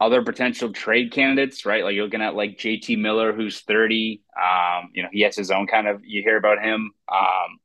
other 0.00 0.22
potential 0.22 0.72
trade 0.72 1.12
candidates, 1.12 1.64
right? 1.64 1.82
Like 1.82 1.94
you're 1.94 2.04
looking 2.04 2.22
at 2.22 2.34
like 2.34 2.58
JT 2.58 2.98
Miller, 2.98 3.32
who's 3.32 3.60
30. 3.60 4.22
Um, 4.36 4.90
you 4.94 5.02
know, 5.02 5.08
he 5.12 5.22
has 5.22 5.36
his 5.36 5.50
own 5.50 5.66
kind 5.66 5.88
of 5.88 6.02
you 6.04 6.22
hear 6.22 6.36
about 6.36 6.62
him. 6.62 6.92
Um, 7.10 7.58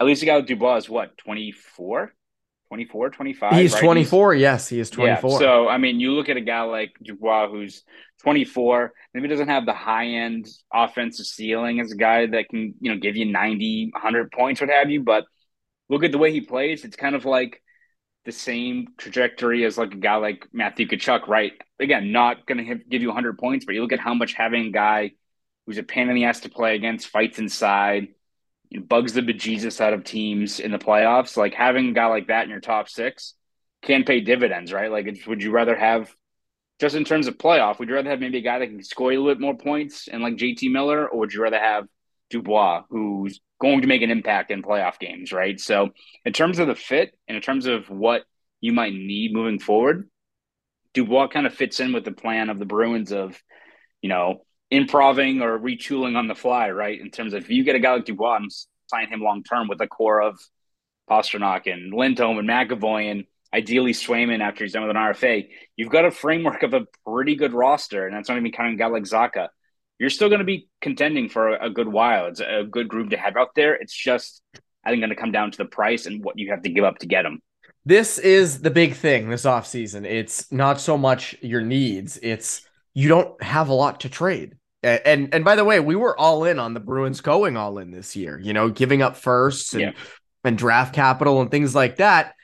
at 0.00 0.06
least 0.06 0.22
a 0.22 0.26
guy 0.26 0.36
like 0.36 0.46
Dubois 0.46 0.76
is 0.76 0.88
what, 0.88 1.16
24? 1.18 2.14
24, 2.68 3.10
25. 3.10 3.52
He's 3.52 3.72
right? 3.74 3.82
24. 3.82 4.34
He's, 4.34 4.40
yes, 4.40 4.68
he 4.68 4.80
is 4.80 4.90
24. 4.90 5.30
Yeah, 5.30 5.38
so, 5.38 5.68
I 5.68 5.76
mean, 5.76 6.00
you 6.00 6.12
look 6.12 6.28
at 6.28 6.36
a 6.36 6.40
guy 6.40 6.62
like 6.62 6.92
Dubois 7.02 7.48
who's 7.48 7.82
24, 8.22 8.92
maybe 9.12 9.28
doesn't 9.28 9.48
have 9.48 9.66
the 9.66 9.74
high 9.74 10.06
end 10.06 10.46
offensive 10.72 11.26
ceiling 11.26 11.80
as 11.80 11.90
a 11.92 11.96
guy 11.96 12.26
that 12.26 12.48
can, 12.48 12.74
you 12.80 12.92
know, 12.92 12.98
give 12.98 13.16
you 13.16 13.26
90, 13.26 13.90
100 13.92 14.30
points, 14.30 14.60
what 14.60 14.70
have 14.70 14.88
you. 14.88 15.02
But 15.02 15.24
look 15.88 16.04
at 16.04 16.12
the 16.12 16.18
way 16.18 16.32
he 16.32 16.40
plays. 16.40 16.84
It's 16.84 16.96
kind 16.96 17.16
of 17.16 17.24
like 17.24 17.60
the 18.30 18.38
same 18.38 18.88
trajectory 18.96 19.64
as 19.64 19.76
like 19.76 19.92
a 19.92 19.96
guy 19.96 20.16
like 20.16 20.46
Matthew 20.52 20.86
Tkachuk, 20.86 21.26
right? 21.26 21.52
Again, 21.80 22.12
not 22.12 22.46
going 22.46 22.64
to 22.64 22.74
give 22.76 23.02
you 23.02 23.08
100 23.08 23.38
points, 23.38 23.64
but 23.64 23.74
you 23.74 23.82
look 23.82 23.92
at 23.92 23.98
how 23.98 24.14
much 24.14 24.34
having 24.34 24.66
a 24.66 24.70
guy 24.70 25.12
who's 25.66 25.78
a 25.78 25.82
pain 25.82 26.08
in 26.08 26.14
the 26.14 26.24
ass 26.24 26.40
to 26.40 26.48
play 26.48 26.76
against, 26.76 27.08
fights 27.08 27.38
inside, 27.38 28.08
bugs 28.88 29.14
the 29.14 29.20
bejesus 29.20 29.80
out 29.80 29.92
of 29.92 30.04
teams 30.04 30.60
in 30.60 30.70
the 30.70 30.78
playoffs. 30.78 31.36
Like 31.36 31.54
having 31.54 31.88
a 31.88 31.92
guy 31.92 32.06
like 32.06 32.28
that 32.28 32.44
in 32.44 32.50
your 32.50 32.60
top 32.60 32.88
six 32.88 33.34
can 33.82 34.04
pay 34.04 34.20
dividends, 34.20 34.72
right? 34.72 34.90
Like, 34.90 35.08
would 35.26 35.42
you 35.42 35.50
rather 35.50 35.76
have 35.76 36.14
just 36.78 36.94
in 36.94 37.04
terms 37.04 37.26
of 37.26 37.36
playoff? 37.36 37.78
Would 37.78 37.88
you 37.88 37.96
rather 37.96 38.10
have 38.10 38.20
maybe 38.20 38.38
a 38.38 38.42
guy 38.42 38.60
that 38.60 38.68
can 38.68 38.82
score 38.84 39.12
a 39.12 39.16
little 39.16 39.34
bit 39.34 39.40
more 39.40 39.56
points 39.56 40.06
and 40.06 40.22
like 40.22 40.36
JT 40.36 40.70
Miller, 40.70 41.08
or 41.08 41.18
would 41.18 41.32
you 41.32 41.42
rather 41.42 41.58
have 41.58 41.86
Dubois, 42.30 42.84
who's 42.90 43.40
going 43.60 43.82
to 43.82 43.86
make 43.86 44.02
an 44.02 44.10
impact 44.10 44.50
in 44.50 44.62
playoff 44.62 44.98
games, 44.98 45.32
right? 45.32 45.60
So, 45.60 45.90
in 46.24 46.32
terms 46.32 46.58
of 46.58 46.66
the 46.66 46.74
fit 46.74 47.16
and 47.28 47.36
in 47.36 47.42
terms 47.42 47.66
of 47.66 47.88
what 47.88 48.22
you 48.60 48.72
might 48.72 48.92
need 48.92 49.32
moving 49.32 49.58
forward, 49.58 50.08
Dubois 50.94 51.28
kind 51.28 51.46
of 51.46 51.54
fits 51.54 51.80
in 51.80 51.92
with 51.92 52.04
the 52.04 52.12
plan 52.12 52.50
of 52.50 52.58
the 52.58 52.64
Bruins 52.64 53.12
of, 53.12 53.40
you 54.02 54.08
know, 54.08 54.44
improving 54.70 55.42
or 55.42 55.58
retooling 55.58 56.16
on 56.16 56.26
the 56.26 56.34
fly, 56.34 56.70
right? 56.70 57.00
In 57.00 57.10
terms 57.10 57.34
of 57.34 57.42
if 57.44 57.50
you 57.50 57.64
get 57.64 57.76
a 57.76 57.80
guy 57.80 57.94
like 57.94 58.04
Dubois 58.04 58.36
and 58.36 58.50
sign 58.86 59.08
him 59.08 59.20
long 59.20 59.42
term 59.42 59.68
with 59.68 59.80
a 59.80 59.86
core 59.86 60.20
of 60.20 60.40
Pastrnak 61.08 61.72
and 61.72 61.92
Lindholm 61.92 62.38
and 62.38 62.48
McAvoy 62.48 63.10
and 63.10 63.24
ideally 63.52 63.92
Swayman 63.92 64.40
after 64.40 64.64
he's 64.64 64.72
done 64.72 64.86
with 64.86 64.96
an 64.96 65.02
RFA, 65.02 65.48
you've 65.76 65.90
got 65.90 66.04
a 66.04 66.10
framework 66.10 66.62
of 66.62 66.74
a 66.74 66.86
pretty 67.06 67.34
good 67.34 67.52
roster, 67.52 68.06
and 68.06 68.16
that's 68.16 68.28
not 68.28 68.38
even 68.38 68.52
counting 68.52 68.74
a 68.74 68.78
guy 68.78 68.86
like 68.86 69.02
Zacha. 69.04 69.48
You're 70.00 70.10
still 70.10 70.30
going 70.30 70.40
to 70.40 70.46
be 70.46 70.66
contending 70.80 71.28
for 71.28 71.50
a 71.56 71.68
good 71.68 71.86
while. 71.86 72.26
It's 72.26 72.40
a 72.40 72.64
good 72.68 72.88
group 72.88 73.10
to 73.10 73.18
have 73.18 73.36
out 73.36 73.50
there. 73.54 73.74
It's 73.74 73.94
just, 73.94 74.42
I 74.82 74.88
think, 74.88 75.02
going 75.02 75.10
to 75.10 75.16
come 75.16 75.30
down 75.30 75.50
to 75.50 75.58
the 75.58 75.66
price 75.66 76.06
and 76.06 76.24
what 76.24 76.38
you 76.38 76.50
have 76.50 76.62
to 76.62 76.70
give 76.70 76.84
up 76.84 76.98
to 77.00 77.06
get 77.06 77.22
them. 77.22 77.42
This 77.84 78.18
is 78.18 78.62
the 78.62 78.70
big 78.70 78.94
thing 78.94 79.28
this 79.28 79.44
offseason. 79.44 80.06
It's 80.06 80.50
not 80.50 80.80
so 80.80 80.96
much 80.96 81.36
your 81.42 81.60
needs, 81.60 82.18
it's 82.22 82.62
you 82.94 83.08
don't 83.08 83.40
have 83.42 83.68
a 83.68 83.74
lot 83.74 84.00
to 84.00 84.08
trade. 84.08 84.56
And 84.82 85.34
and 85.34 85.44
by 85.44 85.56
the 85.56 85.64
way, 85.64 85.80
we 85.80 85.96
were 85.96 86.18
all 86.18 86.44
in 86.44 86.58
on 86.58 86.72
the 86.72 86.80
Bruins 86.80 87.20
going 87.20 87.58
all 87.58 87.76
in 87.76 87.90
this 87.90 88.16
year, 88.16 88.38
you 88.38 88.54
know, 88.54 88.70
giving 88.70 89.02
up 89.02 89.16
firsts 89.16 89.74
and, 89.74 89.82
yeah. 89.82 89.92
and 90.44 90.56
draft 90.56 90.94
capital 90.94 91.42
and 91.42 91.50
things 91.50 91.74
like 91.74 91.96
that. 91.96 92.34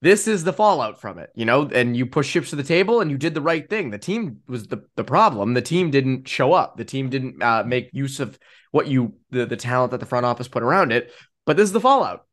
This 0.00 0.28
is 0.28 0.44
the 0.44 0.52
fallout 0.52 1.00
from 1.00 1.18
it, 1.18 1.30
you 1.34 1.44
know, 1.44 1.68
and 1.68 1.96
you 1.96 2.06
push 2.06 2.28
ships 2.28 2.50
to 2.50 2.56
the 2.56 2.62
table 2.62 3.00
and 3.00 3.10
you 3.10 3.18
did 3.18 3.34
the 3.34 3.40
right 3.40 3.68
thing. 3.68 3.90
The 3.90 3.98
team 3.98 4.40
was 4.46 4.68
the, 4.68 4.84
the 4.94 5.02
problem. 5.02 5.54
The 5.54 5.62
team 5.62 5.90
didn't 5.90 6.28
show 6.28 6.52
up. 6.52 6.76
The 6.76 6.84
team 6.84 7.08
didn't 7.08 7.42
uh, 7.42 7.64
make 7.66 7.90
use 7.92 8.20
of 8.20 8.38
what 8.70 8.86
you 8.86 9.14
the, 9.30 9.44
the 9.44 9.56
talent 9.56 9.90
that 9.90 9.98
the 9.98 10.06
front 10.06 10.24
office 10.24 10.46
put 10.46 10.62
around 10.62 10.92
it. 10.92 11.12
But 11.46 11.56
this 11.56 11.64
is 11.64 11.72
the 11.72 11.80
fallout. 11.80 12.26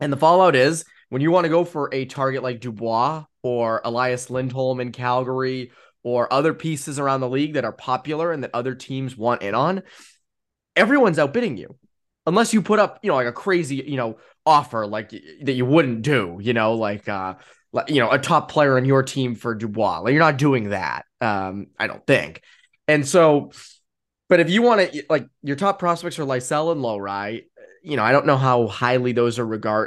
And 0.00 0.10
the 0.10 0.16
fallout 0.16 0.56
is 0.56 0.84
when 1.10 1.20
you 1.20 1.30
want 1.30 1.44
to 1.44 1.50
go 1.50 1.64
for 1.64 1.90
a 1.92 2.06
target 2.06 2.42
like 2.42 2.60
Dubois 2.60 3.24
or 3.42 3.82
Elias 3.84 4.30
Lindholm 4.30 4.80
in 4.80 4.92
Calgary 4.92 5.72
or 6.02 6.32
other 6.32 6.54
pieces 6.54 6.98
around 6.98 7.20
the 7.20 7.28
league 7.28 7.54
that 7.54 7.64
are 7.64 7.72
popular 7.72 8.32
and 8.32 8.42
that 8.42 8.54
other 8.54 8.74
teams 8.74 9.16
want 9.16 9.42
in 9.42 9.54
on, 9.54 9.82
everyone's 10.74 11.18
outbidding 11.18 11.56
you. 11.56 11.76
Unless 12.26 12.54
you 12.54 12.62
put 12.62 12.78
up, 12.78 13.00
you 13.02 13.10
know, 13.10 13.16
like 13.16 13.26
a 13.26 13.32
crazy, 13.32 13.76
you 13.86 13.96
know, 13.96 14.18
offer 14.46 14.86
like 14.86 15.10
that 15.10 15.52
you 15.52 15.66
wouldn't 15.66 16.02
do, 16.02 16.38
you 16.40 16.54
know, 16.54 16.74
like 16.74 17.08
uh 17.08 17.34
you 17.88 18.00
know, 18.00 18.10
a 18.10 18.18
top 18.18 18.50
player 18.50 18.76
on 18.76 18.84
your 18.84 19.02
team 19.02 19.34
for 19.34 19.54
Dubois. 19.54 19.98
Like 19.98 20.12
you're 20.12 20.22
not 20.22 20.38
doing 20.38 20.70
that. 20.70 21.04
Um, 21.20 21.66
I 21.78 21.86
don't 21.86 22.06
think. 22.06 22.42
And 22.88 23.06
so, 23.06 23.52
but 24.28 24.40
if 24.40 24.48
you 24.50 24.62
want 24.62 24.92
to 24.92 25.04
like 25.10 25.28
your 25.42 25.56
top 25.56 25.78
prospects 25.78 26.18
are 26.18 26.24
Lysell 26.24 26.72
and 26.72 26.80
Lohrei, 26.80 27.44
you 27.82 27.96
know, 27.96 28.02
I 28.02 28.12
don't 28.12 28.26
know 28.26 28.36
how 28.36 28.66
highly 28.66 29.12
those 29.12 29.38
are 29.38 29.46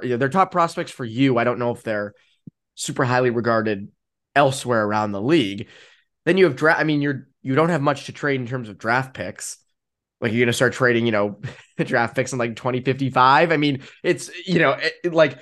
know, 0.10 0.17
they're 0.17 0.30
top 0.30 0.52
prospects 0.52 0.91
for 0.91 1.06
you. 1.06 1.38
I 1.38 1.43
don't 1.43 1.60
know 1.60 1.72
if 1.72 1.84
they're 1.84 2.13
super 2.76 3.04
highly 3.04 3.30
regarded 3.30 3.89
elsewhere 4.36 4.86
around 4.86 5.12
the 5.12 5.22
league. 5.22 5.67
Then 6.26 6.38
you 6.38 6.45
have 6.45 6.56
draft. 6.56 6.80
I 6.80 6.84
mean, 6.84 7.02
you're 7.02 7.28
you 7.41 7.56
don't 7.56 7.69
have 7.69 7.82
much 7.82 8.06
to 8.06 8.12
trade 8.12 8.39
in 8.39 8.48
terms 8.48 8.69
of 8.69 8.78
draft 8.78 9.13
picks. 9.13 9.58
Like 10.22 10.32
you're 10.34 10.42
gonna 10.46 10.54
start 10.54 10.74
trading, 10.74 11.06
you 11.06 11.12
know, 11.12 11.40
draft 11.78 12.16
picks 12.16 12.34
in 12.34 12.40
like 12.40 12.56
2055. 12.56 13.52
I 13.52 13.58
mean, 13.58 13.84
it's 14.04 14.30
you 14.46 14.60
know, 14.60 14.72
it, 14.72 15.14
like 15.14 15.40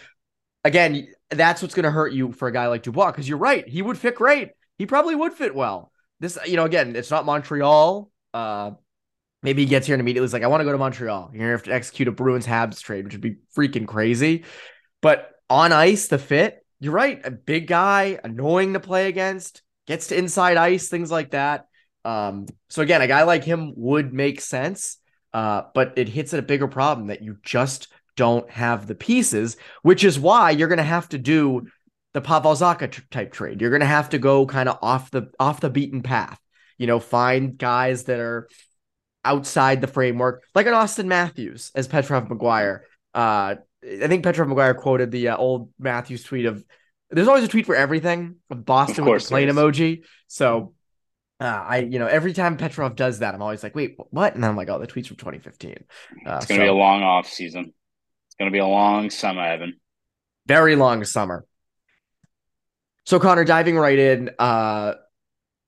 again, 0.63 1.07
that's 1.29 1.61
what's 1.61 1.73
gonna 1.73 1.91
hurt 1.91 2.13
you 2.13 2.31
for 2.31 2.47
a 2.47 2.51
guy 2.51 2.67
like 2.67 2.83
Dubois 2.83 3.11
because 3.11 3.27
you're 3.27 3.37
right. 3.37 3.67
He 3.67 3.81
would 3.81 3.97
fit 3.97 4.15
great. 4.15 4.51
He 4.77 4.85
probably 4.85 5.15
would 5.15 5.33
fit 5.33 5.55
well. 5.55 5.91
This, 6.19 6.37
you 6.45 6.55
know, 6.55 6.65
again, 6.65 6.95
it's 6.95 7.11
not 7.11 7.25
Montreal. 7.25 8.09
Uh, 8.33 8.71
maybe 9.43 9.63
he 9.63 9.67
gets 9.67 9.87
here 9.87 9.95
and 9.95 10.01
immediately 10.01 10.25
is 10.25 10.33
like, 10.33 10.43
I 10.43 10.47
want 10.47 10.61
to 10.61 10.65
go 10.65 10.71
to 10.71 10.77
Montreal. 10.77 11.29
You're 11.31 11.39
gonna 11.39 11.51
have 11.51 11.63
to 11.63 11.73
execute 11.73 12.07
a 12.07 12.11
Bruins 12.11 12.45
Habs 12.45 12.79
trade, 12.81 13.05
which 13.05 13.13
would 13.13 13.21
be 13.21 13.37
freaking 13.55 13.87
crazy. 13.87 14.45
But 15.01 15.31
on 15.49 15.71
ice, 15.71 16.07
the 16.07 16.17
fit, 16.17 16.65
you're 16.79 16.93
right. 16.93 17.19
A 17.23 17.31
big 17.31 17.67
guy, 17.67 18.19
annoying 18.23 18.73
to 18.73 18.79
play 18.79 19.07
against 19.07 19.63
gets 19.87 20.07
to 20.07 20.17
inside 20.17 20.57
ice, 20.57 20.89
things 20.89 21.09
like 21.09 21.31
that. 21.31 21.67
Um, 22.07 22.45
so 22.69 22.81
again, 22.81 23.01
a 23.01 23.07
guy 23.07 23.23
like 23.23 23.43
him 23.43 23.73
would 23.75 24.13
make 24.13 24.39
sense, 24.39 24.97
uh, 25.33 25.63
but 25.73 25.97
it 25.97 26.07
hits 26.07 26.33
at 26.33 26.39
a 26.39 26.43
bigger 26.43 26.69
problem 26.69 27.07
that 27.07 27.21
you 27.21 27.35
just 27.43 27.89
don't 28.15 28.49
have 28.49 28.87
the 28.87 28.95
pieces, 28.95 29.57
which 29.81 30.05
is 30.05 30.17
why 30.17 30.51
you're 30.51 30.69
going 30.69 30.77
to 30.77 30.83
have 30.83 31.09
to 31.09 31.17
do 31.17 31.67
the 32.13 32.21
Pavel 32.21 32.53
Zacha 32.53 32.89
t- 32.89 33.03
type 33.11 33.33
trade. 33.33 33.59
You're 33.59 33.71
going 33.71 33.81
to 33.81 33.85
have 33.85 34.09
to 34.11 34.19
go 34.19 34.45
kind 34.45 34.69
of 34.69 34.79
off 34.81 35.11
the 35.11 35.31
off 35.37 35.59
the 35.59 35.69
beaten 35.69 36.01
path. 36.01 36.39
You 36.77 36.87
know, 36.87 37.01
find 37.01 37.57
guys 37.57 38.05
that 38.05 38.21
are 38.21 38.47
outside 39.25 39.81
the 39.81 39.87
framework, 39.87 40.43
like 40.55 40.65
an 40.65 40.73
Auston 40.73 41.07
Matthews 41.07 41.71
as 41.75 41.89
Petrov 41.89 42.29
McGuire. 42.29 42.83
Uh, 43.13 43.55
I 43.83 44.07
think 44.07 44.23
Petrov 44.23 44.47
McGuire 44.47 44.77
quoted 44.77 45.11
the 45.11 45.29
uh, 45.29 45.37
old 45.37 45.71
Matthews 45.77 46.23
tweet 46.23 46.45
of 46.45 46.63
there's 47.09 47.27
always 47.27 47.43
a 47.43 47.49
tweet 47.49 47.65
for 47.65 47.75
everything. 47.75 48.35
Of 48.49 48.65
Boston 48.65 49.03
with 49.03 49.23
the 49.23 49.27
plane 49.27 49.49
emoji. 49.49 50.03
So 50.27 50.73
uh, 51.39 51.65
I, 51.67 51.77
you 51.79 51.99
know, 51.99 52.07
every 52.07 52.33
time 52.33 52.57
Petrov 52.57 52.95
does 52.95 53.19
that, 53.19 53.35
I'm 53.35 53.41
always 53.41 53.61
like, 53.61 53.75
wait, 53.75 53.97
what? 54.09 54.33
And 54.33 54.43
then 54.43 54.49
I'm 54.49 54.57
like, 54.57 54.69
oh, 54.69 54.79
the 54.79 54.87
tweets 54.87 55.07
from 55.07 55.17
2015. 55.17 55.71
Uh, 55.71 56.37
it's 56.37 56.45
gonna 56.45 56.59
so, 56.59 56.63
be 56.63 56.67
a 56.67 56.73
long 56.73 57.03
off 57.03 57.27
season. 57.27 57.73
It's 58.27 58.35
gonna 58.39 58.51
be 58.51 58.59
a 58.59 58.65
long 58.65 59.09
summer, 59.09 59.43
Evan. 59.43 59.79
Very 60.47 60.75
long 60.75 61.03
summer. 61.03 61.45
So 63.05 63.19
Conor, 63.19 63.45
diving 63.45 63.77
right 63.77 63.97
in, 63.97 64.31
uh, 64.39 64.93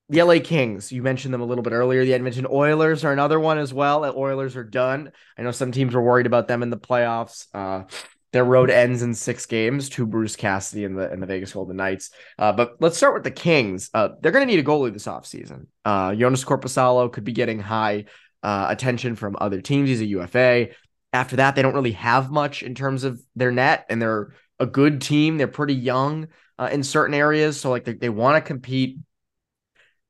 the 0.10 0.24
LA 0.24 0.40
Kings, 0.40 0.92
you 0.92 1.04
mentioned 1.04 1.34
them 1.34 1.42
a 1.42 1.46
little 1.46 1.64
bit 1.64 1.72
earlier. 1.72 2.04
The 2.04 2.16
Edmonton 2.16 2.48
Oilers 2.50 3.06
are 3.06 3.14
another 3.14 3.40
one 3.40 3.60
as 3.60 3.72
well. 3.72 4.02
The 4.02 4.14
Oilers 4.14 4.56
are 4.56 4.64
done. 4.64 5.12
I 5.38 5.44
know 5.44 5.52
some 5.52 5.72
teams 5.72 5.94
were 5.94 6.02
worried 6.02 6.26
about 6.26 6.48
them 6.48 6.64
in 6.64 6.72
the 6.72 6.78
playoffs. 6.78 7.46
Uh, 7.54 7.84
their 8.32 8.46
road 8.46 8.70
ends 8.70 9.02
in 9.02 9.14
six 9.14 9.46
games 9.46 9.90
to 9.90 10.06
Bruce 10.06 10.36
Cassidy 10.36 10.86
and 10.86 10.98
the 10.98 11.10
and 11.10 11.22
the 11.22 11.28
Vegas 11.28 11.54
Golden 11.54 11.78
Knights. 11.78 12.12
Uh, 12.38 12.52
but 12.52 12.76
let's 12.80 12.98
start 12.98 13.14
with 13.14 13.24
the 13.24 13.32
Kings. 13.32 13.90
Uh, 13.94 14.10
they're 14.22 14.32
going 14.32 14.48
to 14.48 14.52
need 14.52 14.64
a 14.64 14.68
goalie 14.68 14.94
this 14.94 15.08
offseason. 15.08 15.66
Uh, 15.84 16.12
Joonas 16.12 16.46
Korpisalo 16.46 17.12
could 17.12 17.24
be 17.24 17.32
getting 17.32 17.60
high 17.60 18.06
uh, 18.44 18.68
attention 18.70 19.16
from 19.16 19.36
other 19.40 19.62
teams. 19.62 19.90
He's 19.90 20.02
a 20.02 20.06
UFA. 20.06 20.70
After 21.12 21.38
that, 21.38 21.56
they 21.56 21.64
don't 21.64 21.74
really 21.74 21.94
have 21.94 22.30
much 22.30 22.62
in 22.62 22.76
terms 22.76 23.04
of 23.04 23.20
their 23.36 23.52
net, 23.52 23.86
and 23.90 24.02
they're 24.02 24.34
a 24.60 24.68
good 24.68 25.02
team. 25.02 25.38
They're 25.38 25.48
pretty 25.48 25.74
young 25.74 26.28
uh, 26.60 26.70
in 26.72 26.84
certain 26.84 27.16
areas, 27.16 27.60
so 27.60 27.72
like 27.72 27.86
they, 27.86 27.94
they 27.94 28.10
want 28.10 28.36
to 28.36 28.48
compete. 28.48 29.00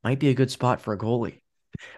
Might 0.03 0.19
be 0.19 0.29
a 0.29 0.34
good 0.34 0.51
spot 0.51 0.82
for 0.82 0.93
a 0.93 0.97
goalie. 0.97 1.41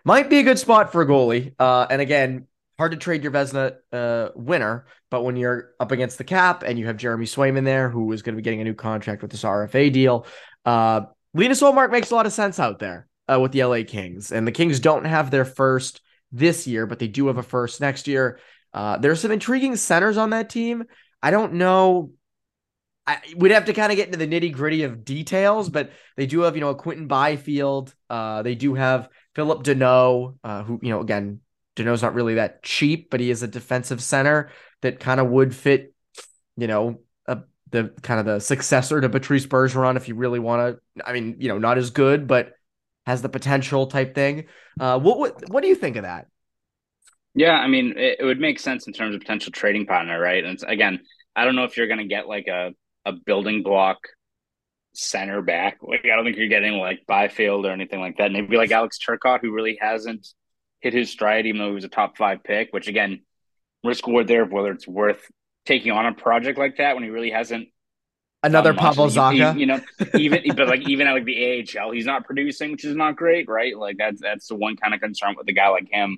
Might 0.04 0.30
be 0.30 0.40
a 0.40 0.44
good 0.44 0.60
spot 0.60 0.92
for 0.92 1.02
a 1.02 1.08
goalie. 1.08 1.54
Uh, 1.58 1.88
and 1.90 2.02
again, 2.02 2.48
hard 2.82 2.94
to 2.94 2.98
trade 2.98 3.22
your 3.22 3.32
Vezina 3.32 3.76
uh, 3.94 4.30
winner, 4.34 4.88
but 5.12 5.24
when 5.24 5.36
you're 5.36 5.70
up 5.80 5.92
against 5.92 6.18
the 6.18 6.24
cap 6.24 6.64
and 6.64 6.80
you 6.80 6.88
have 6.88 6.98
Jeremy 6.98 7.28
Swayman 7.28 7.64
there, 7.64 7.92
who 7.92 8.12
is 8.12 8.24
going 8.24 8.34
to 8.34 8.38
be 8.38 8.42
getting 8.42 8.60
a 8.60 8.64
new 8.64 8.74
contract 8.74 9.22
with 9.22 9.30
this 9.30 9.44
RFA 9.44 9.94
deal, 9.94 10.26
uh, 10.66 11.02
Linus 11.36 11.62
Ullmark 11.62 11.92
makes 11.92 12.10
a 12.10 12.16
lot 12.16 12.26
of 12.26 12.34
sense 12.34 12.60
out 12.60 12.80
there 12.80 13.08
uh, 13.32 13.40
with 13.40 13.52
the 13.52 13.64
LA 13.64 13.84
Kings. 13.88 14.32
And 14.32 14.48
the 14.48 14.52
Kings 14.52 14.80
don't 14.80 15.06
have 15.06 15.30
their 15.30 15.46
first 15.46 16.02
this 16.32 16.66
year, 16.66 16.88
but 16.88 16.98
they 16.98 17.08
do 17.08 17.28
have 17.28 17.38
a 17.38 17.44
first 17.44 17.82
next 17.82 18.08
year. 18.08 18.40
Uh, 18.74 18.98
there's 18.98 19.22
some 19.22 19.32
intriguing 19.32 19.76
centers 19.76 20.18
on 20.18 20.32
that 20.32 20.50
team. 20.50 20.84
I 21.22 21.30
don't 21.30 21.54
know. 21.54 22.14
I, 23.06 23.20
we'd 23.38 23.52
have 23.52 23.66
to 23.66 23.74
kind 23.74 23.92
of 23.92 23.96
get 23.96 24.08
into 24.08 24.18
the 24.18 24.28
nitty 24.28 24.54
gritty 24.54 24.82
of 24.82 25.06
details, 25.06 25.70
but 25.70 25.92
they 26.18 26.26
do 26.26 26.42
have, 26.42 26.56
you 26.56 26.62
know, 26.62 26.70
a 26.70 26.76
Quinton 26.76 27.06
Byfield. 27.06 27.94
Uh, 28.10 28.42
they 28.42 28.56
do 28.56 28.74
have 28.74 29.08
Philip 29.36 29.62
Danault, 29.62 30.40
uh, 30.44 30.64
who, 30.64 30.80
you 30.82 30.90
know, 30.90 31.02
again, 31.02 31.42
Danault's 31.76 32.02
not 32.02 32.14
really 32.14 32.36
that 32.36 32.64
cheap, 32.64 33.10
but 33.10 33.20
he 33.20 33.30
is 33.30 33.44
a 33.44 33.48
defensive 33.48 34.02
center 34.02 34.50
that 34.82 35.00
kind 35.00 35.20
of 35.20 35.28
would 35.30 35.56
fit, 35.56 35.94
you 36.58 36.68
know, 36.68 37.00
a, 37.28 37.40
the 37.70 37.94
kind 38.02 38.20
of 38.20 38.26
the 38.26 38.40
successor 38.40 39.00
to 39.00 39.10
Patrice 39.10 39.46
Bergeron 39.46 39.96
if 39.96 40.08
you 40.08 40.16
really 40.16 40.40
want 40.40 40.78
to. 40.96 41.06
I 41.06 41.14
mean, 41.14 41.38
you 41.40 41.48
know, 41.48 41.58
not 41.58 41.78
as 41.78 41.92
good, 41.92 42.28
but 42.28 42.54
has 43.06 43.22
the 43.22 43.30
potential 43.30 43.88
type 43.88 44.14
thing. 44.14 44.46
Uh, 44.80 45.00
what 45.00 45.18
what 45.18 45.50
what 45.50 45.62
do 45.62 45.70
you 45.70 45.76
think 45.76 45.96
of 45.96 46.04
that? 46.04 46.28
Yeah, 47.34 47.54
I 47.54 47.68
mean, 47.68 47.94
it, 47.98 48.18
it 48.20 48.26
would 48.26 48.40
make 48.40 48.60
sense 48.60 48.88
in 48.88 48.94
terms 48.94 49.16
of 49.16 49.22
potential 49.22 49.52
trading 49.52 49.86
partner, 49.86 50.20
right? 50.20 50.44
And 50.44 50.62
again, 50.68 51.00
I 51.36 51.46
don't 51.46 51.56
know 51.56 51.64
if 51.64 51.78
you're 51.78 51.88
going 51.88 52.00
to 52.00 52.08
get 52.08 52.28
like 52.28 52.48
a 52.48 52.72
a 53.06 53.14
building 53.14 53.64
block 53.64 53.98
center 54.94 55.42
back. 55.42 55.78
Like 55.82 56.06
I 56.06 56.16
don't 56.16 56.26
think 56.26 56.38
you're 56.38 56.48
getting 56.48 56.74
like 56.74 57.06
Byfield 57.08 57.66
or 57.66 57.72
anything 57.72 58.00
like 58.00 58.18
that. 58.18 58.32
Maybe 58.32 58.58
like 58.58 58.72
Alex 58.72 58.98
Turcotte, 59.00 59.42
who 59.42 59.54
really 59.54 59.78
hasn't 59.80 60.28
hit 60.82 60.94
his 60.94 61.10
stride, 61.10 61.46
even 61.46 61.60
though 61.60 61.70
he 61.70 61.76
was 61.76 61.84
a 61.84 61.90
top 61.90 62.18
five 62.18 62.44
pick. 62.44 62.70
Which 62.72 62.88
again, 62.88 63.22
risk 63.84 64.06
reward 64.08 64.28
there 64.28 64.44
of 64.44 64.52
whether 64.52 64.72
it's 64.72 64.88
worth 64.88 65.30
taking 65.66 65.92
on 65.92 66.06
a 66.06 66.14
project 66.14 66.58
like 66.58 66.78
that 66.78 66.96
when 66.96 67.04
he 67.04 67.10
really 67.10 67.32
hasn't. 67.32 67.70
Another 68.44 68.74
Pavel 68.74 69.06
Zacha, 69.08 69.58
you 69.58 69.68
know, 69.68 69.80
even 70.16 70.42
but 70.56 70.68
like 70.68 70.88
even 70.90 71.08
at 71.08 71.14
like 71.14 71.26
the 71.26 71.68
AHL, 71.80 71.92
he's 71.92 72.08
not 72.08 72.26
producing, 72.26 72.72
which 72.72 72.84
is 72.84 72.96
not 72.96 73.16
great, 73.16 73.48
right? 73.48 73.78
Like 73.78 73.98
that's 73.98 74.20
that's 74.20 74.48
the 74.48 74.56
one 74.56 74.76
kind 74.76 74.96
of 74.96 75.00
concern 75.00 75.36
with 75.38 75.48
a 75.48 75.54
guy 75.54 75.68
like 75.70 75.88
him. 75.92 76.18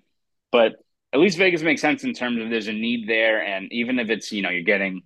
But 0.51 0.75
at 1.11 1.19
least 1.19 1.37
Vegas 1.37 1.61
makes 1.61 1.81
sense 1.81 2.05
in 2.05 2.13
terms 2.13 2.41
of 2.41 2.49
there's 2.49 2.69
a 2.69 2.73
need 2.73 3.09
there, 3.09 3.43
and 3.43 3.71
even 3.73 3.99
if 3.99 4.09
it's 4.09 4.31
you 4.31 4.41
know 4.41 4.49
you're 4.49 4.63
getting 4.63 5.03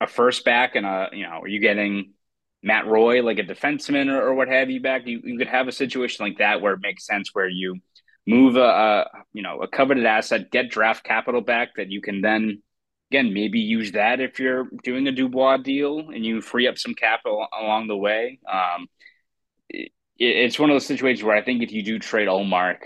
a 0.00 0.06
first 0.06 0.44
back 0.46 0.76
and 0.76 0.86
a 0.86 1.10
you 1.12 1.24
know 1.24 1.40
are 1.42 1.48
you 1.48 1.60
getting 1.60 2.14
Matt 2.62 2.86
Roy 2.86 3.22
like 3.22 3.38
a 3.38 3.44
defenseman 3.44 4.10
or, 4.10 4.28
or 4.28 4.34
what 4.34 4.48
have 4.48 4.70
you 4.70 4.80
back, 4.80 5.06
you, 5.06 5.20
you 5.22 5.38
could 5.38 5.48
have 5.48 5.68
a 5.68 5.72
situation 5.72 6.24
like 6.24 6.38
that 6.38 6.60
where 6.60 6.72
it 6.72 6.80
makes 6.80 7.06
sense 7.06 7.30
where 7.32 7.48
you 7.48 7.80
move 8.26 8.56
a, 8.56 8.60
a 8.60 9.06
you 9.32 9.42
know 9.42 9.60
a 9.62 9.68
coveted 9.68 10.04
asset, 10.04 10.50
get 10.50 10.70
draft 10.70 11.04
capital 11.04 11.40
back 11.40 11.76
that 11.76 11.90
you 11.90 12.00
can 12.00 12.20
then 12.20 12.62
again 13.10 13.32
maybe 13.32 13.60
use 13.60 13.92
that 13.92 14.20
if 14.20 14.38
you're 14.40 14.68
doing 14.82 15.06
a 15.06 15.12
Dubois 15.12 15.58
deal 15.58 16.00
and 16.10 16.24
you 16.24 16.40
free 16.40 16.66
up 16.66 16.78
some 16.78 16.94
capital 16.94 17.46
along 17.58 17.86
the 17.88 17.96
way. 17.96 18.40
Um, 18.50 18.88
it, 19.68 19.92
it's 20.18 20.58
one 20.58 20.70
of 20.70 20.74
those 20.74 20.86
situations 20.86 21.22
where 21.24 21.36
I 21.36 21.42
think 21.42 21.62
if 21.62 21.72
you 21.72 21.82
do 21.82 21.98
trade 21.98 22.28
Ullmark, 22.28 22.78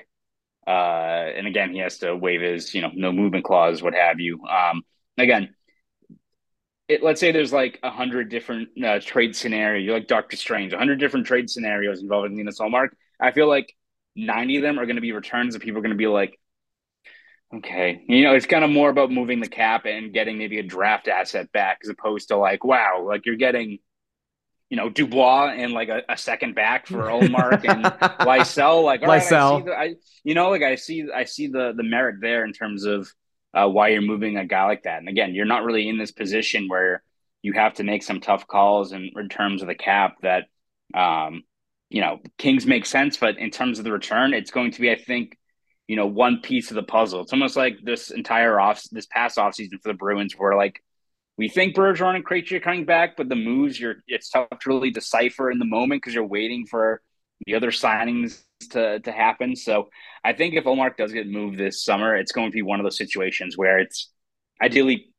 uh, 0.66 0.70
and 0.70 1.46
again 1.46 1.72
he 1.72 1.78
has 1.78 1.98
to 1.98 2.14
waive 2.14 2.42
his 2.42 2.74
you 2.74 2.82
know 2.82 2.90
no 2.94 3.12
movement 3.12 3.44
clause, 3.44 3.82
what 3.82 3.94
have 3.94 4.20
you. 4.20 4.44
Um, 4.46 4.82
again, 5.16 5.54
it, 6.88 7.02
let's 7.02 7.20
say 7.20 7.32
there's 7.32 7.52
like 7.52 7.78
a 7.82 7.90
hundred 7.90 8.28
different 8.28 8.68
uh, 8.84 8.98
trade 9.00 9.34
scenarios. 9.34 9.90
Like 9.90 10.06
Doctor 10.06 10.36
Strange, 10.36 10.72
a 10.72 10.78
hundred 10.78 10.98
different 10.98 11.26
trade 11.26 11.48
scenarios 11.48 12.02
involving 12.02 12.36
Linus 12.36 12.58
Ullmark. 12.58 12.88
I 13.18 13.32
feel 13.32 13.48
like 13.48 13.74
ninety 14.16 14.56
of 14.56 14.62
them 14.62 14.78
are 14.78 14.86
going 14.86 14.96
to 14.96 15.02
be 15.02 15.12
returns 15.12 15.54
and 15.54 15.62
people 15.62 15.78
are 15.78 15.82
going 15.82 15.90
to 15.90 15.96
be 15.96 16.06
like, 16.06 16.38
okay, 17.54 18.02
you 18.08 18.22
know, 18.22 18.34
it's 18.34 18.46
kind 18.46 18.64
of 18.64 18.70
more 18.70 18.90
about 18.90 19.10
moving 19.10 19.40
the 19.40 19.48
cap 19.48 19.84
and 19.86 20.12
getting 20.12 20.38
maybe 20.38 20.58
a 20.58 20.62
draft 20.62 21.08
asset 21.08 21.50
back 21.52 21.78
as 21.82 21.88
opposed 21.88 22.28
to 22.28 22.36
like, 22.36 22.64
wow, 22.64 23.04
like 23.06 23.26
you're 23.26 23.36
getting, 23.36 23.78
you 24.68 24.76
know, 24.76 24.88
Dubois 24.88 25.54
and 25.56 25.72
like 25.72 25.88
a, 25.88 26.02
a 26.08 26.16
second 26.16 26.54
back 26.54 26.86
for 26.86 27.02
Ullmark 27.02 27.68
and 27.68 27.84
Lysell. 28.20 28.84
Like, 28.84 29.02
all 29.02 29.08
Lysell. 29.08 29.10
Right, 29.10 29.32
I 29.42 29.58
see 29.58 29.64
the, 29.64 29.72
I, 29.72 29.94
you 30.22 30.34
know, 30.34 30.50
like 30.50 30.62
I 30.62 30.76
see, 30.76 31.08
I 31.14 31.24
see 31.24 31.48
the 31.48 31.72
the 31.76 31.82
merit 31.82 32.16
there 32.20 32.44
in 32.44 32.52
terms 32.52 32.84
of 32.84 33.10
uh, 33.52 33.68
why 33.68 33.88
you're 33.88 34.02
moving 34.02 34.36
a 34.36 34.46
guy 34.46 34.64
like 34.66 34.84
that. 34.84 34.98
And 34.98 35.08
again, 35.08 35.34
you're 35.34 35.44
not 35.44 35.64
really 35.64 35.88
in 35.88 35.98
this 35.98 36.12
position 36.12 36.68
where 36.68 37.02
you 37.42 37.52
have 37.54 37.74
to 37.74 37.84
make 37.84 38.02
some 38.02 38.20
tough 38.20 38.46
calls 38.46 38.92
in, 38.92 39.10
in 39.16 39.28
terms 39.28 39.62
of 39.62 39.68
the 39.68 39.74
cap 39.74 40.16
that, 40.22 40.44
um, 40.94 41.42
you 41.90 42.00
know, 42.00 42.20
Kings 42.38 42.66
make 42.66 42.86
sense, 42.86 43.16
but 43.16 43.36
in 43.38 43.50
terms 43.50 43.78
of 43.78 43.84
the 43.84 43.92
return, 43.92 44.32
it's 44.32 44.50
going 44.50 44.70
to 44.72 44.80
be, 44.80 44.90
I 44.90 44.96
think, 44.96 45.36
you 45.88 45.96
know, 45.96 46.06
one 46.06 46.40
piece 46.40 46.70
of 46.70 46.76
the 46.76 46.82
puzzle. 46.82 47.20
It's 47.20 47.32
almost 47.32 47.56
like 47.56 47.78
this 47.82 48.10
entire 48.10 48.58
off, 48.58 48.82
this 48.92 49.06
past 49.06 49.38
off 49.38 49.54
season 49.54 49.78
for 49.82 49.88
the 49.88 49.98
Bruins, 49.98 50.34
where 50.34 50.56
like 50.56 50.82
we 51.36 51.48
think 51.48 51.74
Bergeron 51.74 52.14
and 52.14 52.24
Krejci 52.24 52.52
are 52.52 52.60
coming 52.60 52.84
back, 52.84 53.16
but 53.16 53.28
the 53.28 53.34
moves 53.34 53.78
you're, 53.78 53.96
it's 54.06 54.30
tough 54.30 54.48
to 54.48 54.68
really 54.68 54.90
decipher 54.90 55.50
in 55.50 55.58
the 55.58 55.64
moment 55.64 56.00
because 56.00 56.14
you're 56.14 56.24
waiting 56.24 56.64
for 56.66 57.02
the 57.46 57.54
other 57.54 57.70
signings 57.70 58.42
to 58.70 59.00
to 59.00 59.12
happen. 59.12 59.56
So 59.56 59.88
I 60.24 60.32
think 60.32 60.54
if 60.54 60.64
Ullmark 60.64 60.96
does 60.96 61.12
get 61.12 61.26
moved 61.26 61.58
this 61.58 61.82
summer, 61.82 62.14
it's 62.14 62.32
going 62.32 62.50
to 62.50 62.54
be 62.54 62.62
one 62.62 62.78
of 62.78 62.84
those 62.84 62.98
situations 62.98 63.56
where 63.56 63.78
it's 63.78 64.10
ideally 64.62 65.12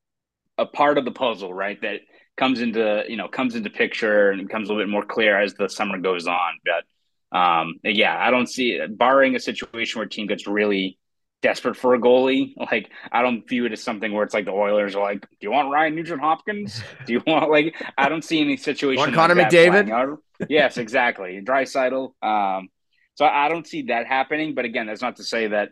a 0.57 0.65
part 0.65 0.97
of 0.97 1.05
the 1.05 1.11
puzzle, 1.11 1.53
right? 1.53 1.81
That 1.81 2.01
comes 2.41 2.59
into 2.59 3.03
you 3.07 3.17
know 3.17 3.27
comes 3.27 3.53
into 3.53 3.69
picture 3.69 4.31
and 4.31 4.47
becomes 4.47 4.67
a 4.67 4.73
little 4.73 4.83
bit 4.83 4.91
more 4.91 5.05
clear 5.05 5.39
as 5.39 5.53
the 5.53 5.69
summer 5.69 5.99
goes 5.99 6.25
on. 6.25 6.53
But 6.65 7.37
um, 7.37 7.75
yeah, 7.83 8.17
I 8.19 8.31
don't 8.31 8.47
see 8.47 8.81
barring 8.89 9.35
a 9.35 9.39
situation 9.39 9.99
where 9.99 10.07
a 10.07 10.09
team 10.09 10.25
gets 10.25 10.47
really 10.47 10.97
desperate 11.43 11.77
for 11.77 11.93
a 11.93 11.99
goalie. 11.99 12.53
Like 12.71 12.89
I 13.11 13.21
don't 13.21 13.47
view 13.47 13.67
it 13.67 13.73
as 13.73 13.83
something 13.83 14.11
where 14.11 14.23
it's 14.23 14.33
like 14.33 14.45
the 14.45 14.53
Oilers 14.53 14.95
are 14.95 15.03
like, 15.03 15.21
"Do 15.21 15.37
you 15.41 15.51
want 15.51 15.71
Ryan 15.71 15.93
Nugent 15.93 16.19
Hopkins? 16.19 16.81
Do 17.05 17.13
you 17.13 17.21
want 17.27 17.51
like?" 17.51 17.75
I 17.95 18.09
don't 18.09 18.23
see 18.23 18.41
any 18.41 18.57
situation. 18.57 19.01
Want 19.01 19.13
Connor 19.13 19.35
like 19.35 19.49
McDavid? 19.49 20.17
yes, 20.49 20.77
exactly. 20.77 21.41
Draisaitl. 21.45 22.13
Um, 22.23 22.69
so 23.13 23.25
I 23.25 23.49
don't 23.49 23.67
see 23.67 23.83
that 23.83 24.07
happening. 24.07 24.55
But 24.55 24.65
again, 24.65 24.87
that's 24.87 25.03
not 25.03 25.17
to 25.17 25.23
say 25.23 25.47
that 25.47 25.69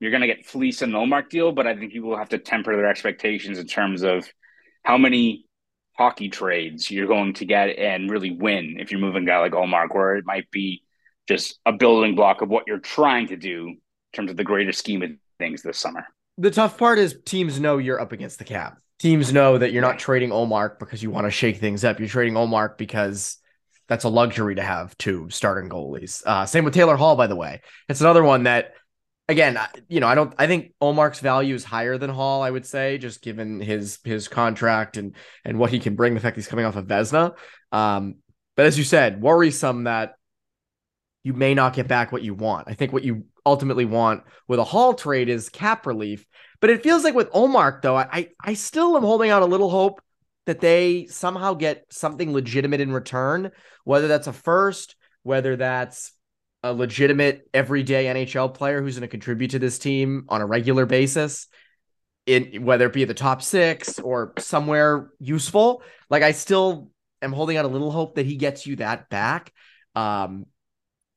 you're 0.00 0.10
going 0.10 0.22
to 0.22 0.26
get 0.26 0.46
fleece 0.46 0.80
the 0.80 0.86
Ullmark 0.86 1.28
deal. 1.30 1.52
But 1.52 1.68
I 1.68 1.76
think 1.76 1.92
people 1.92 2.16
have 2.16 2.30
to 2.30 2.38
temper 2.38 2.74
their 2.74 2.88
expectations 2.88 3.60
in 3.60 3.68
terms 3.68 4.02
of 4.02 4.26
how 4.82 4.98
many 4.98 5.46
hockey 5.94 6.28
trades 6.28 6.90
you're 6.90 7.06
going 7.06 7.34
to 7.34 7.44
get 7.44 7.68
and 7.78 8.10
really 8.10 8.30
win 8.30 8.76
if 8.78 8.90
you're 8.90 9.00
moving 9.00 9.24
a 9.24 9.26
guy 9.26 9.38
like 9.38 9.52
Ullmark, 9.52 9.94
where 9.94 10.16
it 10.16 10.24
might 10.24 10.50
be 10.50 10.82
just 11.28 11.58
a 11.66 11.72
building 11.72 12.14
block 12.14 12.42
of 12.42 12.48
what 12.48 12.64
you're 12.66 12.78
trying 12.78 13.28
to 13.28 13.36
do 13.36 13.68
in 13.68 13.78
terms 14.12 14.30
of 14.30 14.36
the 14.36 14.44
greater 14.44 14.72
scheme 14.72 15.02
of 15.02 15.10
things 15.38 15.62
this 15.62 15.78
summer. 15.78 16.06
The 16.38 16.50
tough 16.50 16.78
part 16.78 16.98
is 16.98 17.18
teams 17.24 17.60
know 17.60 17.78
you're 17.78 18.00
up 18.00 18.12
against 18.12 18.38
the 18.38 18.44
cap. 18.44 18.78
Teams 18.98 19.32
know 19.32 19.58
that 19.58 19.72
you're 19.72 19.82
not 19.82 19.98
trading 19.98 20.30
Ullmark 20.30 20.78
because 20.78 21.02
you 21.02 21.10
want 21.10 21.26
to 21.26 21.30
shake 21.30 21.58
things 21.58 21.84
up. 21.84 21.98
You're 21.98 22.08
trading 22.08 22.34
Ullmark 22.34 22.78
because 22.78 23.38
that's 23.88 24.04
a 24.04 24.08
luxury 24.08 24.54
to 24.54 24.62
have 24.62 24.96
two 24.96 25.28
starting 25.28 25.68
goalies. 25.68 26.22
Uh, 26.24 26.46
same 26.46 26.64
with 26.64 26.72
Taylor 26.72 26.96
Hall, 26.96 27.16
by 27.16 27.26
the 27.26 27.36
way. 27.36 27.60
It's 27.88 28.00
another 28.00 28.22
one 28.22 28.44
that, 28.44 28.74
again, 29.28 29.58
you 29.88 30.00
know, 30.00 30.08
I 30.08 30.14
don't. 30.14 30.34
I 30.38 30.46
think 30.46 30.74
Ullmark's 30.80 31.20
value 31.20 31.54
is 31.54 31.64
higher 31.64 31.98
than 31.98 32.10
Hall. 32.10 32.42
I 32.42 32.50
would 32.50 32.66
say, 32.66 32.98
just 32.98 33.22
given 33.22 33.60
his 33.60 33.98
his 34.04 34.28
contract 34.28 34.96
and 34.96 35.14
and 35.44 35.58
what 35.58 35.70
he 35.70 35.78
can 35.78 35.94
bring. 35.94 36.14
The 36.14 36.20
fact 36.20 36.36
he's 36.36 36.48
coming 36.48 36.64
off 36.64 36.76
of 36.76 36.86
Vezina, 36.86 37.34
Um, 37.70 38.16
but 38.56 38.66
as 38.66 38.78
you 38.78 38.84
said, 38.84 39.20
worrisome 39.20 39.84
that 39.84 40.14
you 41.24 41.32
may 41.32 41.54
not 41.54 41.74
get 41.74 41.88
back 41.88 42.10
what 42.10 42.22
you 42.22 42.34
want. 42.34 42.68
I 42.68 42.74
think 42.74 42.92
what 42.92 43.04
you 43.04 43.24
ultimately 43.46 43.84
want 43.84 44.24
with 44.48 44.58
a 44.58 44.64
Hall 44.64 44.94
trade 44.94 45.28
is 45.28 45.48
cap 45.48 45.86
relief. 45.86 46.26
But 46.60 46.70
it 46.70 46.82
feels 46.82 47.02
like 47.04 47.14
with 47.14 47.30
Ullmark, 47.32 47.82
though, 47.82 47.96
I 47.96 48.28
I 48.40 48.54
still 48.54 48.96
am 48.96 49.02
holding 49.02 49.30
out 49.30 49.42
a 49.42 49.46
little 49.46 49.70
hope 49.70 50.00
that 50.46 50.60
they 50.60 51.06
somehow 51.06 51.54
get 51.54 51.86
something 51.90 52.32
legitimate 52.32 52.80
in 52.80 52.92
return, 52.92 53.52
whether 53.84 54.08
that's 54.08 54.26
a 54.26 54.32
first, 54.32 54.96
whether 55.22 55.56
that's 55.56 56.12
a 56.62 56.72
legitimate 56.72 57.48
everyday 57.52 58.06
NHL 58.06 58.54
player 58.54 58.80
who's 58.80 58.94
going 58.94 59.02
to 59.02 59.08
contribute 59.08 59.52
to 59.52 59.58
this 59.58 59.78
team 59.78 60.26
on 60.28 60.40
a 60.40 60.46
regular 60.46 60.86
basis, 60.86 61.48
in 62.26 62.64
whether 62.64 62.86
it 62.86 62.92
be 62.92 63.04
the 63.04 63.14
top 63.14 63.42
six 63.42 63.98
or 63.98 64.32
somewhere 64.38 65.10
useful. 65.18 65.82
Like 66.08 66.22
I 66.22 66.32
still 66.32 66.90
am 67.20 67.32
holding 67.32 67.56
out 67.56 67.64
a 67.64 67.68
little 67.68 67.90
hope 67.90 68.14
that 68.14 68.26
he 68.26 68.36
gets 68.36 68.66
you 68.66 68.76
that 68.76 69.08
back. 69.10 69.52
Um, 69.94 70.46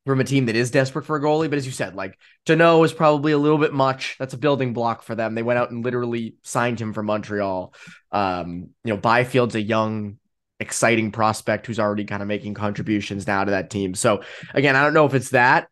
from 0.05 0.19
a 0.19 0.23
team 0.23 0.45
that 0.45 0.55
is 0.55 0.71
desperate 0.71 1.05
for 1.05 1.15
a 1.15 1.21
goalie. 1.21 1.49
But 1.49 1.57
as 1.57 1.65
you 1.65 1.71
said, 1.71 1.95
like 1.95 2.17
Danault 2.45 2.85
is 2.85 2.93
probably 2.93 3.31
a 3.31 3.37
little 3.37 3.57
bit 3.57 3.73
much. 3.73 4.15
That's 4.19 4.33
a 4.33 4.37
building 4.37 4.73
block 4.73 5.01
for 5.01 5.15
them. 5.15 5.33
They 5.33 5.43
went 5.43 5.59
out 5.59 5.71
and 5.71 5.83
literally 5.83 6.35
signed 6.43 6.79
him 6.79 6.93
from 6.93 7.07
Montreal. 7.07 7.73
Um, 8.11 8.69
you 8.83 8.93
know, 8.93 8.97
Byfield's 8.97 9.55
a 9.55 9.61
young, 9.61 10.17
exciting 10.65 11.11
prospect 11.11 11.67
who's 11.67 11.79
already 11.79 12.05
kind 12.05 12.21
of 12.21 12.27
making 12.27 12.55
contributions 12.55 13.27
now 13.27 13.43
to 13.43 13.51
that 13.51 13.69
team. 13.69 13.93
So 13.93 14.23
again, 14.53 14.75
I 14.75 14.83
don't 14.83 14.93
know 14.93 15.05
if 15.05 15.13
it's 15.13 15.29
that. 15.29 15.69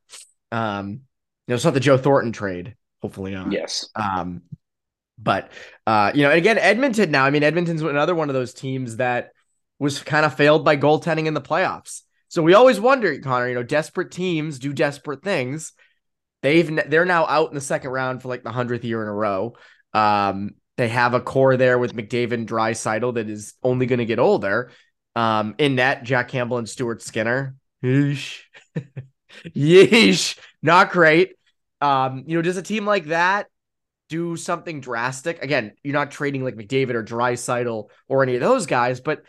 Um, 0.51 0.89
you 0.91 0.99
know, 1.49 1.55
it's 1.55 1.65
not 1.65 1.73
the 1.73 1.79
Joe 1.79 1.97
Thornton 1.97 2.31
trade. 2.31 2.75
Hopefully 3.01 3.31
not. 3.31 3.51
Yes. 3.51 3.89
Um, 3.95 4.43
but 5.17 5.51
uh, 5.85 6.11
you 6.13 6.23
know, 6.23 6.29
and 6.29 6.37
again, 6.37 6.57
Edmonton 6.57 7.11
now. 7.11 7.25
I 7.25 7.31
mean, 7.31 7.43
Edmonton's 7.43 7.81
another 7.81 8.15
one 8.15 8.29
of 8.29 8.33
those 8.33 8.53
teams 8.53 8.97
that 8.97 9.31
was 9.79 10.01
kind 10.01 10.25
of 10.25 10.35
failed 10.35 10.63
by 10.63 10.77
goaltending 10.77 11.25
in 11.25 11.33
the 11.33 11.41
playoffs. 11.41 12.01
So 12.29 12.41
we 12.41 12.53
always 12.53 12.79
wonder, 12.79 13.19
Conor, 13.19 13.49
you 13.49 13.55
know, 13.55 13.63
desperate 13.63 14.11
teams 14.11 14.59
do 14.59 14.73
desperate 14.73 15.23
things. 15.23 15.73
They've 16.41 16.79
they're 16.89 17.05
now 17.05 17.25
out 17.25 17.49
in 17.49 17.55
the 17.55 17.61
second 17.61 17.91
round 17.91 18.21
for 18.21 18.27
like 18.27 18.43
the 18.43 18.51
hundredth 18.51 18.83
year 18.83 19.01
in 19.01 19.07
a 19.07 19.13
row. 19.13 19.55
Um, 19.93 20.55
they 20.77 20.89
have 20.89 21.13
a 21.13 21.21
core 21.21 21.57
there 21.57 21.77
with 21.77 21.95
McDavid 21.95 22.33
and 22.33 22.47
Draisaitl 22.47 23.15
that 23.15 23.29
is 23.29 23.53
only 23.63 23.85
going 23.85 23.99
to 23.99 24.05
get 24.05 24.19
older. 24.19 24.71
Um, 25.15 25.55
in 25.57 25.75
net, 25.75 26.03
Jack 26.03 26.29
Campbell 26.29 26.57
and 26.57 26.67
Stuart 26.67 27.01
Skinner. 27.01 27.55
Yeesh. 27.83 28.41
Yeesh. 29.45 30.37
Not 30.61 30.91
great. 30.91 31.35
Um, 31.81 32.23
you 32.27 32.35
know, 32.37 32.41
does 32.41 32.57
a 32.57 32.63
team 32.63 32.85
like 32.85 33.05
that 33.05 33.47
do 34.09 34.35
something 34.35 34.79
drastic. 34.79 35.43
Again, 35.43 35.73
you're 35.83 35.93
not 35.93 36.11
trading 36.11 36.43
like 36.43 36.55
McDavid 36.55 36.93
or 36.93 37.03
Draisaitl 37.03 37.89
or 38.07 38.23
any 38.23 38.35
of 38.35 38.41
those 38.41 38.65
guys, 38.65 38.99
but 38.99 39.23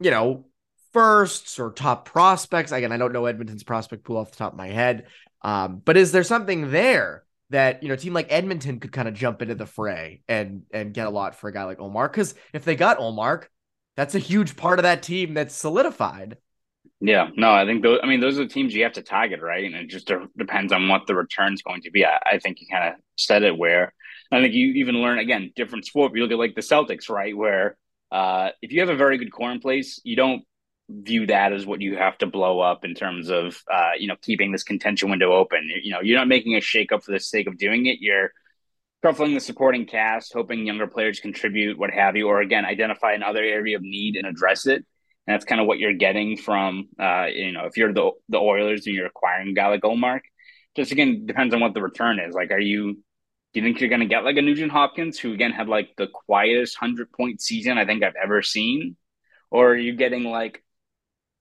you 0.00 0.10
know, 0.10 0.46
firsts 0.92 1.58
or 1.58 1.72
top 1.72 2.06
prospects. 2.06 2.72
Again, 2.72 2.92
I 2.92 2.96
don't 2.96 3.12
know 3.12 3.26
Edmonton's 3.26 3.64
prospect 3.64 4.04
pool 4.04 4.16
off 4.16 4.30
the 4.30 4.36
top 4.36 4.52
of 4.52 4.58
my 4.58 4.68
head. 4.68 5.06
Um, 5.42 5.82
but 5.84 5.96
is 5.96 6.12
there 6.12 6.24
something 6.24 6.70
there 6.70 7.24
that 7.50 7.82
you 7.82 7.88
know, 7.88 7.94
a 7.94 7.98
team 7.98 8.14
like 8.14 8.26
Edmonton 8.30 8.80
could 8.80 8.92
kind 8.92 9.08
of 9.08 9.14
jump 9.14 9.42
into 9.42 9.54
the 9.54 9.66
fray 9.66 10.22
and 10.28 10.62
and 10.72 10.94
get 10.94 11.06
a 11.06 11.10
lot 11.10 11.34
for 11.34 11.48
a 11.48 11.52
guy 11.52 11.64
like 11.64 11.78
Ullmark? 11.78 12.12
Because 12.12 12.34
if 12.52 12.64
they 12.64 12.76
got 12.76 12.98
Ullmark, 12.98 13.46
that's 13.96 14.14
a 14.14 14.18
huge 14.20 14.56
part 14.56 14.78
of 14.78 14.84
that 14.84 15.02
team 15.02 15.34
that's 15.34 15.54
solidified. 15.54 16.38
Yeah, 17.00 17.28
no, 17.34 17.50
I 17.50 17.64
think 17.64 17.82
those. 17.82 18.00
I 18.02 18.06
mean, 18.06 18.20
those 18.20 18.38
are 18.38 18.44
the 18.44 18.48
teams 18.48 18.74
you 18.74 18.82
have 18.82 18.92
to 18.94 19.02
target, 19.02 19.40
right? 19.40 19.64
And 19.64 19.74
it 19.74 19.88
just 19.88 20.10
depends 20.36 20.72
on 20.72 20.86
what 20.88 21.06
the 21.06 21.14
return's 21.14 21.62
going 21.62 21.82
to 21.82 21.90
be. 21.90 22.04
I, 22.04 22.18
I 22.24 22.38
think 22.38 22.60
you 22.60 22.66
kind 22.70 22.90
of 22.90 23.00
said 23.16 23.42
it 23.42 23.56
where 23.56 23.92
I 24.30 24.40
think 24.40 24.54
you 24.54 24.72
even 24.74 24.96
learn 24.96 25.18
again 25.18 25.52
different 25.56 25.86
sport. 25.86 26.14
You 26.14 26.22
look 26.22 26.32
at 26.32 26.38
like 26.38 26.54
the 26.54 26.60
Celtics, 26.60 27.08
right? 27.08 27.36
Where 27.36 27.76
uh, 28.12 28.50
if 28.60 28.72
you 28.72 28.80
have 28.80 28.90
a 28.90 28.96
very 28.96 29.18
good 29.18 29.32
core 29.32 29.50
in 29.50 29.60
place, 29.60 30.00
you 30.04 30.14
don't 30.14 30.42
view 30.90 31.26
that 31.26 31.52
as 31.52 31.66
what 31.66 31.80
you 31.80 31.96
have 31.96 32.18
to 32.18 32.26
blow 32.26 32.60
up 32.60 32.84
in 32.84 32.94
terms 32.94 33.30
of 33.30 33.62
uh, 33.72 33.92
you 33.98 34.08
know 34.08 34.16
keeping 34.22 34.52
this 34.52 34.62
contention 34.62 35.10
window 35.10 35.32
open. 35.32 35.68
You 35.82 35.92
know, 35.92 36.00
you're 36.00 36.18
not 36.18 36.28
making 36.28 36.56
a 36.56 36.60
shakeup 36.60 37.02
for 37.02 37.12
the 37.12 37.20
sake 37.20 37.46
of 37.46 37.58
doing 37.58 37.86
it. 37.86 37.98
You're 38.00 38.32
shuffling 39.04 39.34
the 39.34 39.40
supporting 39.40 39.86
cast, 39.86 40.32
hoping 40.32 40.66
younger 40.66 40.86
players 40.86 41.20
contribute, 41.20 41.78
what 41.78 41.90
have 41.90 42.16
you, 42.16 42.28
or 42.28 42.40
again 42.40 42.64
identify 42.64 43.12
another 43.12 43.42
area 43.42 43.76
of 43.76 43.82
need 43.82 44.16
and 44.16 44.26
address 44.26 44.66
it. 44.66 44.84
And 45.26 45.34
that's 45.34 45.44
kind 45.44 45.60
of 45.60 45.66
what 45.66 45.78
you're 45.78 45.94
getting 45.94 46.36
from, 46.36 46.88
uh, 46.98 47.26
you 47.32 47.52
know, 47.52 47.66
if 47.66 47.76
you're 47.76 47.92
the 47.92 48.10
the 48.28 48.38
Oilers 48.38 48.86
and 48.86 48.94
you're 48.94 49.06
acquiring 49.06 49.48
a 49.48 49.52
guy 49.52 49.68
like 49.68 49.82
Ullmark. 49.82 50.20
Just 50.76 50.92
again 50.92 51.26
depends 51.26 51.54
on 51.54 51.60
what 51.60 51.74
the 51.74 51.82
return 51.82 52.20
is. 52.20 52.34
Like, 52.34 52.50
are 52.50 52.60
you? 52.60 53.02
Do 53.52 53.58
you 53.58 53.66
think 53.66 53.80
you're 53.80 53.88
going 53.88 54.00
to 54.00 54.06
get 54.06 54.22
like 54.22 54.36
a 54.36 54.42
Nugent 54.42 54.70
Hopkins, 54.70 55.18
who 55.18 55.32
again 55.32 55.50
had 55.50 55.68
like 55.68 55.90
the 55.96 56.06
quietest 56.06 56.76
hundred 56.76 57.10
point 57.10 57.40
season 57.40 57.78
I 57.78 57.84
think 57.84 58.04
I've 58.04 58.14
ever 58.22 58.42
seen, 58.42 58.96
or 59.50 59.70
are 59.72 59.76
you 59.76 59.96
getting 59.96 60.22
like 60.22 60.62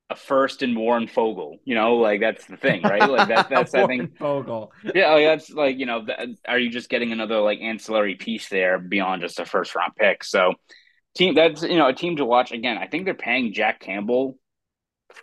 a 0.10 0.15
first 0.15 0.63
in 0.63 0.76
Warren 0.76 1.08
Foegele. 1.08 1.60
You 1.65 1.76
know, 1.76 1.95
like 1.95 2.19
that's 2.19 2.45
the 2.45 2.58
thing, 2.58 2.82
right? 2.82 3.08
Like 3.08 3.28
that, 3.28 3.50
that's 3.50 3.74
I 3.74 3.86
think 3.86 4.17
Foegele. 4.17 4.69
Yeah, 4.95 5.12
oh, 5.12 5.15
like, 5.15 5.26
that's 5.26 5.50
like 5.52 5.78
you 5.78 5.86
know, 5.86 6.06
are 6.48 6.60
you 6.60 6.69
just 6.69 6.89
getting 6.89 7.12
another 7.12 7.39
like 7.39 7.60
ancillary 7.60 8.15
piece 8.15 8.50
there 8.50 8.80
beyond 8.80 9.22
just 9.22 9.39
a 9.39 9.45
first 9.45 9.76
round 9.76 9.93
pick? 9.95 10.24
So 10.24 10.54
team 11.15 11.36
that's 11.36 11.63
you 11.63 11.78
know 11.78 11.88
a 11.88 11.93
team 11.93 12.15
to 12.17 12.26
watch 12.26 12.52
again. 12.52 12.78
I 12.78 12.88
think 12.88 13.06
they're 13.06 13.13
paying 13.13 13.54
Jack 13.54 13.80
Campbell 13.80 14.38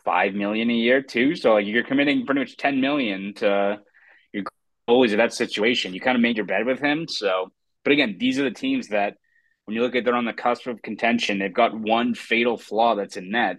five 0.04 0.34
million 0.34 0.70
a 0.70 0.74
year 0.74 1.02
too. 1.02 1.34
So 1.34 1.54
like 1.54 1.66
you're 1.66 1.84
committing 1.84 2.26
pretty 2.26 2.40
much 2.40 2.56
ten 2.56 2.80
million 2.80 3.34
to 3.34 3.80
your 4.32 4.44
goalies 4.88 5.12
in 5.12 5.18
that 5.18 5.32
situation. 5.32 5.94
You 5.94 6.00
kind 6.00 6.16
of 6.16 6.22
made 6.22 6.36
your 6.36 6.46
bed 6.46 6.66
with 6.66 6.80
him. 6.80 7.08
So, 7.08 7.52
but 7.84 7.92
again, 7.92 8.16
these 8.18 8.38
are 8.38 8.44
the 8.44 8.50
teams 8.50 8.88
that 8.88 9.14
when 9.64 9.74
you 9.74 9.82
look 9.82 9.96
at 9.96 10.04
they're 10.04 10.14
on 10.14 10.24
the 10.24 10.32
cusp 10.32 10.68
of 10.68 10.80
contention, 10.80 11.38
they've 11.38 11.52
got 11.52 11.78
one 11.78 12.14
fatal 12.14 12.56
flaw 12.56 12.94
that's 12.94 13.16
in 13.16 13.30
net. 13.30 13.56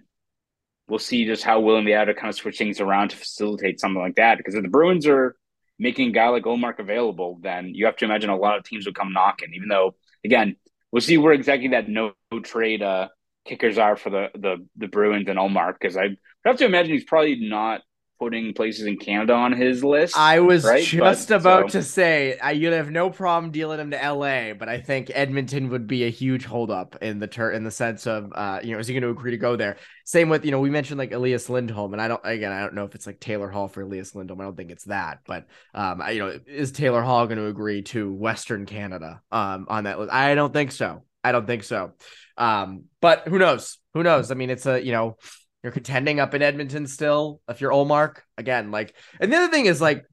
We'll 0.88 0.98
see 0.98 1.26
just 1.26 1.44
how 1.44 1.60
willing 1.60 1.84
they 1.84 1.94
are 1.94 2.04
to 2.06 2.14
kind 2.14 2.28
of 2.28 2.34
switch 2.34 2.58
things 2.58 2.80
around 2.80 3.10
to 3.10 3.16
facilitate 3.16 3.80
something 3.80 4.00
like 4.00 4.16
that. 4.16 4.38
Because 4.38 4.54
if 4.54 4.62
the 4.62 4.68
Bruins 4.68 5.06
are 5.06 5.36
making 5.78 6.08
a 6.08 6.12
guy 6.12 6.28
like 6.28 6.44
Ullmark 6.44 6.78
available, 6.78 7.38
then 7.42 7.72
you 7.74 7.86
have 7.86 7.96
to 7.96 8.04
imagine 8.04 8.30
a 8.30 8.36
lot 8.36 8.56
of 8.56 8.64
teams 8.64 8.86
will 8.86 8.94
come 8.94 9.12
knocking. 9.12 9.52
Even 9.54 9.68
though, 9.68 9.94
again, 10.24 10.56
we'll 10.90 11.02
see 11.02 11.18
where 11.18 11.32
exactly 11.32 11.68
that 11.68 11.88
no 11.88 12.12
trade 12.42 12.82
uh, 12.82 13.08
kickers 13.46 13.78
are 13.78 13.96
for 13.96 14.10
the 14.10 14.28
the 14.34 14.66
the 14.76 14.88
Bruins 14.88 15.28
and 15.28 15.38
Ullmark. 15.38 15.74
because 15.80 15.96
I 15.96 16.16
have 16.44 16.56
to 16.58 16.64
imagine 16.64 16.92
he's 16.92 17.04
probably 17.04 17.36
not 17.48 17.82
putting 18.18 18.52
places 18.52 18.86
in 18.86 18.96
Canada 18.96 19.32
on 19.32 19.52
his 19.52 19.84
list. 19.84 20.16
I 20.16 20.40
was 20.40 20.64
right? 20.64 20.84
just 20.84 21.28
but, 21.28 21.40
about 21.40 21.70
so. 21.70 21.78
to 21.78 21.84
say 21.84 22.38
I, 22.38 22.52
you'd 22.52 22.72
have 22.72 22.90
no 22.90 23.10
problem 23.10 23.52
dealing 23.52 23.80
him 23.80 23.90
to 23.92 23.96
LA, 23.96 24.54
but 24.54 24.68
I 24.68 24.80
think 24.80 25.10
Edmonton 25.14 25.70
would 25.70 25.86
be 25.86 26.04
a 26.04 26.10
huge 26.10 26.44
holdup 26.44 26.96
in 27.02 27.18
the 27.18 27.26
ter- 27.26 27.52
in 27.52 27.64
the 27.64 27.70
sense 27.70 28.06
of 28.06 28.32
uh, 28.34 28.60
you 28.62 28.72
know, 28.72 28.78
is 28.78 28.88
he 28.88 28.94
going 28.94 29.02
to 29.02 29.10
agree 29.10 29.30
to 29.30 29.36
go 29.36 29.56
there? 29.56 29.76
Same 30.04 30.28
with, 30.28 30.44
you 30.44 30.50
know, 30.50 30.60
we 30.60 30.70
mentioned 30.70 30.98
like 30.98 31.12
Elias 31.12 31.48
Lindholm, 31.48 31.92
and 31.92 32.02
I 32.02 32.08
don't 32.08 32.20
again, 32.24 32.52
I 32.52 32.60
don't 32.60 32.74
know 32.74 32.84
if 32.84 32.94
it's 32.94 33.06
like 33.06 33.20
Taylor 33.20 33.48
Hall 33.50 33.68
for 33.68 33.82
Elias 33.82 34.14
Lindholm. 34.14 34.40
I 34.40 34.44
don't 34.44 34.56
think 34.56 34.70
it's 34.70 34.84
that, 34.84 35.20
but 35.26 35.46
um, 35.74 36.02
I, 36.02 36.10
you 36.10 36.18
know, 36.20 36.40
is 36.46 36.72
Taylor 36.72 37.02
Hall 37.02 37.26
going 37.26 37.38
to 37.38 37.46
agree 37.46 37.82
to 37.82 38.12
Western 38.12 38.66
Canada 38.66 39.22
um 39.30 39.66
on 39.68 39.84
that 39.84 39.98
list? 39.98 40.12
I 40.12 40.34
don't 40.34 40.52
think 40.52 40.72
so. 40.72 41.02
I 41.22 41.32
don't 41.32 41.46
think 41.46 41.64
so. 41.64 41.92
Um, 42.36 42.84
but 43.00 43.28
who 43.28 43.38
knows? 43.38 43.78
Who 43.94 44.02
knows? 44.02 44.30
I 44.30 44.34
mean, 44.34 44.50
it's 44.50 44.66
a 44.66 44.82
you 44.82 44.92
know, 44.92 45.16
you're 45.62 45.72
contending 45.72 46.20
up 46.20 46.34
in 46.34 46.42
Edmonton 46.42 46.86
still. 46.86 47.40
If 47.48 47.60
you're 47.60 47.72
Ullmark, 47.72 48.18
again, 48.36 48.70
like, 48.70 48.94
and 49.20 49.32
the 49.32 49.36
other 49.36 49.52
thing 49.52 49.66
is 49.66 49.80
like, 49.80 50.04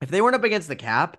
if 0.00 0.10
they 0.10 0.20
weren't 0.20 0.34
up 0.34 0.44
against 0.44 0.68
the 0.68 0.76
cap, 0.76 1.16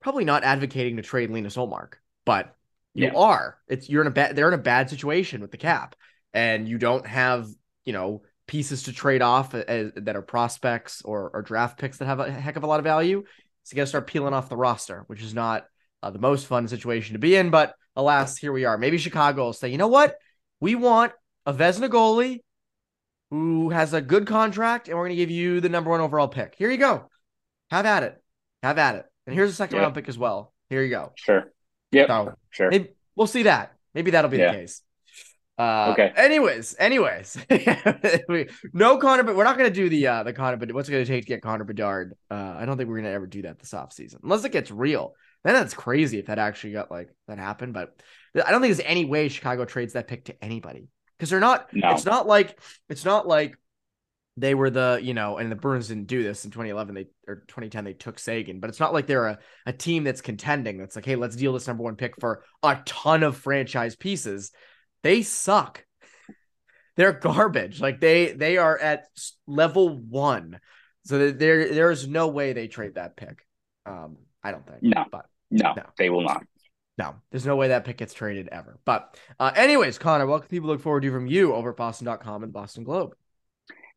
probably 0.00 0.24
not 0.24 0.44
advocating 0.44 0.96
to 0.96 1.02
trade 1.02 1.30
Linus 1.30 1.56
Ullmark, 1.56 1.94
but 2.24 2.54
you 2.94 3.06
yeah. 3.06 3.14
are. 3.14 3.58
It's 3.68 3.88
you're 3.88 4.02
in 4.02 4.08
a 4.08 4.10
bad. 4.10 4.34
They're 4.34 4.48
in 4.48 4.54
a 4.54 4.62
bad 4.62 4.90
situation 4.90 5.40
with 5.40 5.50
the 5.50 5.56
cap, 5.56 5.94
and 6.32 6.68
you 6.68 6.78
don't 6.78 7.06
have 7.06 7.48
you 7.84 7.92
know 7.92 8.22
pieces 8.46 8.84
to 8.84 8.92
trade 8.92 9.22
off 9.22 9.54
as, 9.54 9.92
that 9.96 10.16
are 10.16 10.22
prospects 10.22 11.02
or, 11.02 11.30
or 11.34 11.42
draft 11.42 11.78
picks 11.78 11.98
that 11.98 12.06
have 12.06 12.20
a 12.20 12.30
heck 12.30 12.56
of 12.56 12.62
a 12.62 12.66
lot 12.66 12.80
of 12.80 12.84
value. 12.84 13.24
So 13.64 13.74
you 13.74 13.76
got 13.76 13.82
to 13.82 13.88
start 13.88 14.06
peeling 14.06 14.34
off 14.34 14.48
the 14.48 14.56
roster, 14.56 15.04
which 15.08 15.22
is 15.22 15.34
not 15.34 15.66
uh, 16.02 16.10
the 16.10 16.18
most 16.18 16.46
fun 16.46 16.68
situation 16.68 17.14
to 17.14 17.18
be 17.18 17.34
in. 17.34 17.50
But 17.50 17.74
alas, 17.96 18.36
here 18.36 18.52
we 18.52 18.64
are. 18.64 18.78
Maybe 18.78 18.98
Chicago 18.98 19.44
will 19.44 19.52
say, 19.52 19.68
you 19.68 19.78
know 19.78 19.88
what? 19.88 20.16
We 20.60 20.74
want 20.74 21.12
a 21.44 21.52
Vezina 21.52 21.88
goalie 21.88 22.40
who 23.30 23.70
has 23.70 23.92
a 23.92 24.00
good 24.00 24.26
contract, 24.26 24.88
and 24.88 24.96
we're 24.96 25.04
going 25.04 25.16
to 25.16 25.22
give 25.22 25.30
you 25.30 25.60
the 25.60 25.68
number 25.68 25.90
one 25.90 26.00
overall 26.00 26.28
pick. 26.28 26.54
Here 26.56 26.70
you 26.70 26.78
go. 26.78 27.08
Have 27.70 27.86
at 27.86 28.02
it. 28.02 28.22
Have 28.62 28.78
at 28.78 28.96
it. 28.96 29.06
And 29.26 29.34
here's 29.34 29.50
a 29.50 29.54
second 29.54 29.76
yep. 29.76 29.82
round 29.82 29.94
pick 29.94 30.08
as 30.08 30.18
well. 30.18 30.52
Here 30.70 30.82
you 30.82 30.90
go. 30.90 31.12
Sure. 31.16 31.52
Yeah. 31.90 32.06
So, 32.06 32.34
sure. 32.50 32.70
Maybe, 32.70 32.90
we'll 33.14 33.26
see 33.26 33.44
that. 33.44 33.72
Maybe 33.94 34.12
that'll 34.12 34.30
be 34.30 34.38
yeah. 34.38 34.52
the 34.52 34.58
case. 34.58 34.82
Uh, 35.58 35.92
okay. 35.92 36.12
Anyways, 36.14 36.76
anyways, 36.78 37.38
no 38.74 38.98
Conor, 38.98 39.22
but 39.22 39.34
we're 39.34 39.44
not 39.44 39.56
going 39.56 39.72
to 39.72 39.74
do 39.74 39.88
the 39.88 40.06
uh 40.06 40.22
the 40.22 40.34
Connor. 40.34 40.58
But 40.58 40.70
what's 40.72 40.90
it 40.90 40.92
going 40.92 41.04
to 41.04 41.10
take 41.10 41.24
to 41.24 41.28
get 41.28 41.40
Connor 41.40 41.64
Bedard? 41.64 42.12
Uh, 42.30 42.56
I 42.58 42.66
don't 42.66 42.76
think 42.76 42.90
we're 42.90 42.96
going 42.96 43.06
to 43.06 43.12
ever 43.12 43.26
do 43.26 43.40
that 43.42 43.58
this 43.58 43.70
offseason 43.70 44.16
unless 44.22 44.44
it 44.44 44.52
gets 44.52 44.70
real. 44.70 45.14
Then 45.44 45.54
that's 45.54 45.72
crazy 45.72 46.18
if 46.18 46.26
that 46.26 46.38
actually 46.38 46.74
got 46.74 46.90
like 46.90 47.08
that 47.26 47.38
happened. 47.38 47.72
But 47.72 47.98
I 48.34 48.50
don't 48.50 48.60
think 48.60 48.76
there's 48.76 48.86
any 48.86 49.06
way 49.06 49.28
Chicago 49.28 49.64
trades 49.64 49.94
that 49.94 50.08
pick 50.08 50.26
to 50.26 50.44
anybody 50.44 50.88
because 51.18 51.30
they're 51.30 51.40
not. 51.40 51.68
No. 51.72 51.90
It's 51.92 52.04
not 52.04 52.26
like 52.26 52.58
it's 52.88 53.04
not 53.04 53.26
like 53.26 53.56
they 54.36 54.54
were 54.54 54.70
the 54.70 55.00
you 55.02 55.14
know, 55.14 55.38
and 55.38 55.50
the 55.50 55.56
Bruins 55.56 55.88
didn't 55.88 56.06
do 56.06 56.22
this 56.22 56.44
in 56.44 56.50
2011. 56.50 56.94
They 56.94 57.06
or 57.26 57.36
2010 57.48 57.84
they 57.84 57.92
took 57.94 58.18
Seguin, 58.18 58.60
but 58.60 58.68
it's 58.68 58.80
not 58.80 58.92
like 58.92 59.06
they're 59.06 59.26
a, 59.26 59.38
a 59.64 59.72
team 59.72 60.04
that's 60.04 60.20
contending. 60.20 60.78
That's 60.78 60.96
like, 60.96 61.06
hey, 61.06 61.16
let's 61.16 61.36
deal 61.36 61.52
this 61.52 61.66
number 61.66 61.82
one 61.82 61.96
pick 61.96 62.20
for 62.20 62.42
a 62.62 62.78
ton 62.84 63.22
of 63.22 63.36
franchise 63.36 63.96
pieces. 63.96 64.52
They 65.02 65.22
suck. 65.22 65.84
They're 66.96 67.12
garbage. 67.12 67.80
Like 67.80 68.00
they 68.00 68.32
they 68.32 68.58
are 68.58 68.78
at 68.78 69.06
level 69.46 69.96
one, 69.96 70.60
so 71.04 71.30
there 71.32 71.72
there 71.72 71.90
is 71.90 72.06
no 72.06 72.28
way 72.28 72.52
they 72.52 72.68
trade 72.68 72.94
that 72.94 73.16
pick. 73.16 73.46
Um, 73.84 74.16
I 74.42 74.50
don't 74.50 74.66
think. 74.66 74.82
No, 74.82 75.04
but 75.10 75.26
no, 75.50 75.74
no, 75.74 75.82
they 75.98 76.10
will 76.10 76.22
not. 76.22 76.42
No, 76.98 77.14
there's 77.30 77.44
no 77.44 77.56
way 77.56 77.68
that 77.68 77.84
pick 77.84 77.98
gets 77.98 78.14
traded 78.14 78.48
ever. 78.50 78.78
But, 78.84 79.18
uh, 79.38 79.52
anyways, 79.54 79.98
Conor, 79.98 80.26
what 80.26 80.42
can 80.42 80.48
people 80.48 80.68
look 80.68 80.80
forward 80.80 81.02
to 81.02 81.12
from 81.12 81.26
you 81.26 81.54
over 81.54 81.70
at 81.70 81.76
Boston.com 81.76 82.42
and 82.42 82.52
Boston 82.52 82.84
Globe? 82.84 83.14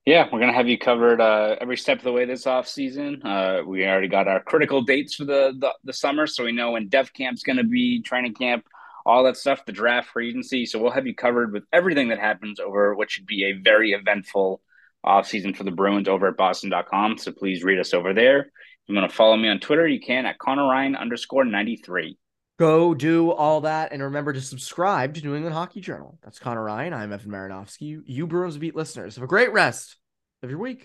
Yeah, 0.05 0.27
we're 0.31 0.39
gonna 0.39 0.53
have 0.53 0.67
you 0.67 0.77
covered 0.77 1.21
uh, 1.21 1.55
every 1.61 1.77
step 1.77 1.99
of 1.99 2.03
the 2.03 2.11
way 2.11 2.25
this 2.25 2.47
off 2.47 2.67
season. 2.67 3.21
Uh, 3.23 3.61
we 3.65 3.85
already 3.85 4.07
got 4.07 4.27
our 4.27 4.41
critical 4.41 4.81
dates 4.81 5.15
for 5.15 5.25
the, 5.25 5.53
the, 5.59 5.73
the 5.83 5.93
summer, 5.93 6.25
so 6.25 6.45
we 6.45 6.51
know 6.51 6.71
when 6.71 6.87
Dev 6.87 7.13
Camp's 7.13 7.43
gonna 7.43 7.63
be, 7.63 8.01
training 8.01 8.33
camp, 8.33 8.65
all 9.05 9.23
that 9.25 9.37
stuff, 9.37 9.65
the 9.65 9.71
draft 9.71 10.09
free 10.09 10.29
agency. 10.29 10.65
So 10.65 10.79
we'll 10.79 10.91
have 10.91 11.07
you 11.07 11.15
covered 11.15 11.53
with 11.53 11.63
everything 11.71 12.09
that 12.09 12.19
happens 12.19 12.59
over 12.59 12.95
what 12.95 13.11
should 13.11 13.25
be 13.25 13.45
a 13.45 13.53
very 13.53 13.91
eventful 13.91 14.61
off 15.03 15.27
season 15.27 15.53
for 15.53 15.63
the 15.63 15.71
Bruins 15.71 16.07
over 16.07 16.27
at 16.27 16.37
Boston.com. 16.37 17.17
So 17.17 17.31
please 17.31 17.63
read 17.63 17.79
us 17.79 17.93
over 17.93 18.13
there. 18.13 18.39
If 18.39 18.49
you 18.87 18.95
want 18.95 19.09
to 19.09 19.15
follow 19.15 19.37
me 19.37 19.49
on 19.49 19.59
Twitter, 19.59 19.87
you 19.87 19.99
can 19.99 20.25
at 20.25 20.39
Conor 20.39 20.67
Ryan 20.67 20.95
underscore 20.95 21.45
ninety 21.45 21.75
three. 21.75 22.17
Go 22.59 22.93
do 22.93 23.31
all 23.31 23.61
that 23.61 23.93
and 23.93 24.03
remember 24.03 24.33
to 24.33 24.41
subscribe 24.41 25.13
to 25.13 25.21
New 25.21 25.33
England 25.33 25.55
Hockey 25.55 25.79
Journal. 25.79 26.19
That's 26.21 26.39
Conor 26.39 26.65
Ryan. 26.65 26.93
I'm 26.93 27.13
Evan 27.13 27.31
Marinofsky. 27.31 27.83
You, 27.83 28.03
you 28.05 28.27
Bruins 28.27 28.57
Beat 28.57 28.75
listeners. 28.75 29.15
Have 29.15 29.23
a 29.23 29.27
great 29.27 29.53
rest 29.53 29.95
of 30.43 30.49
your 30.49 30.59
week. 30.59 30.81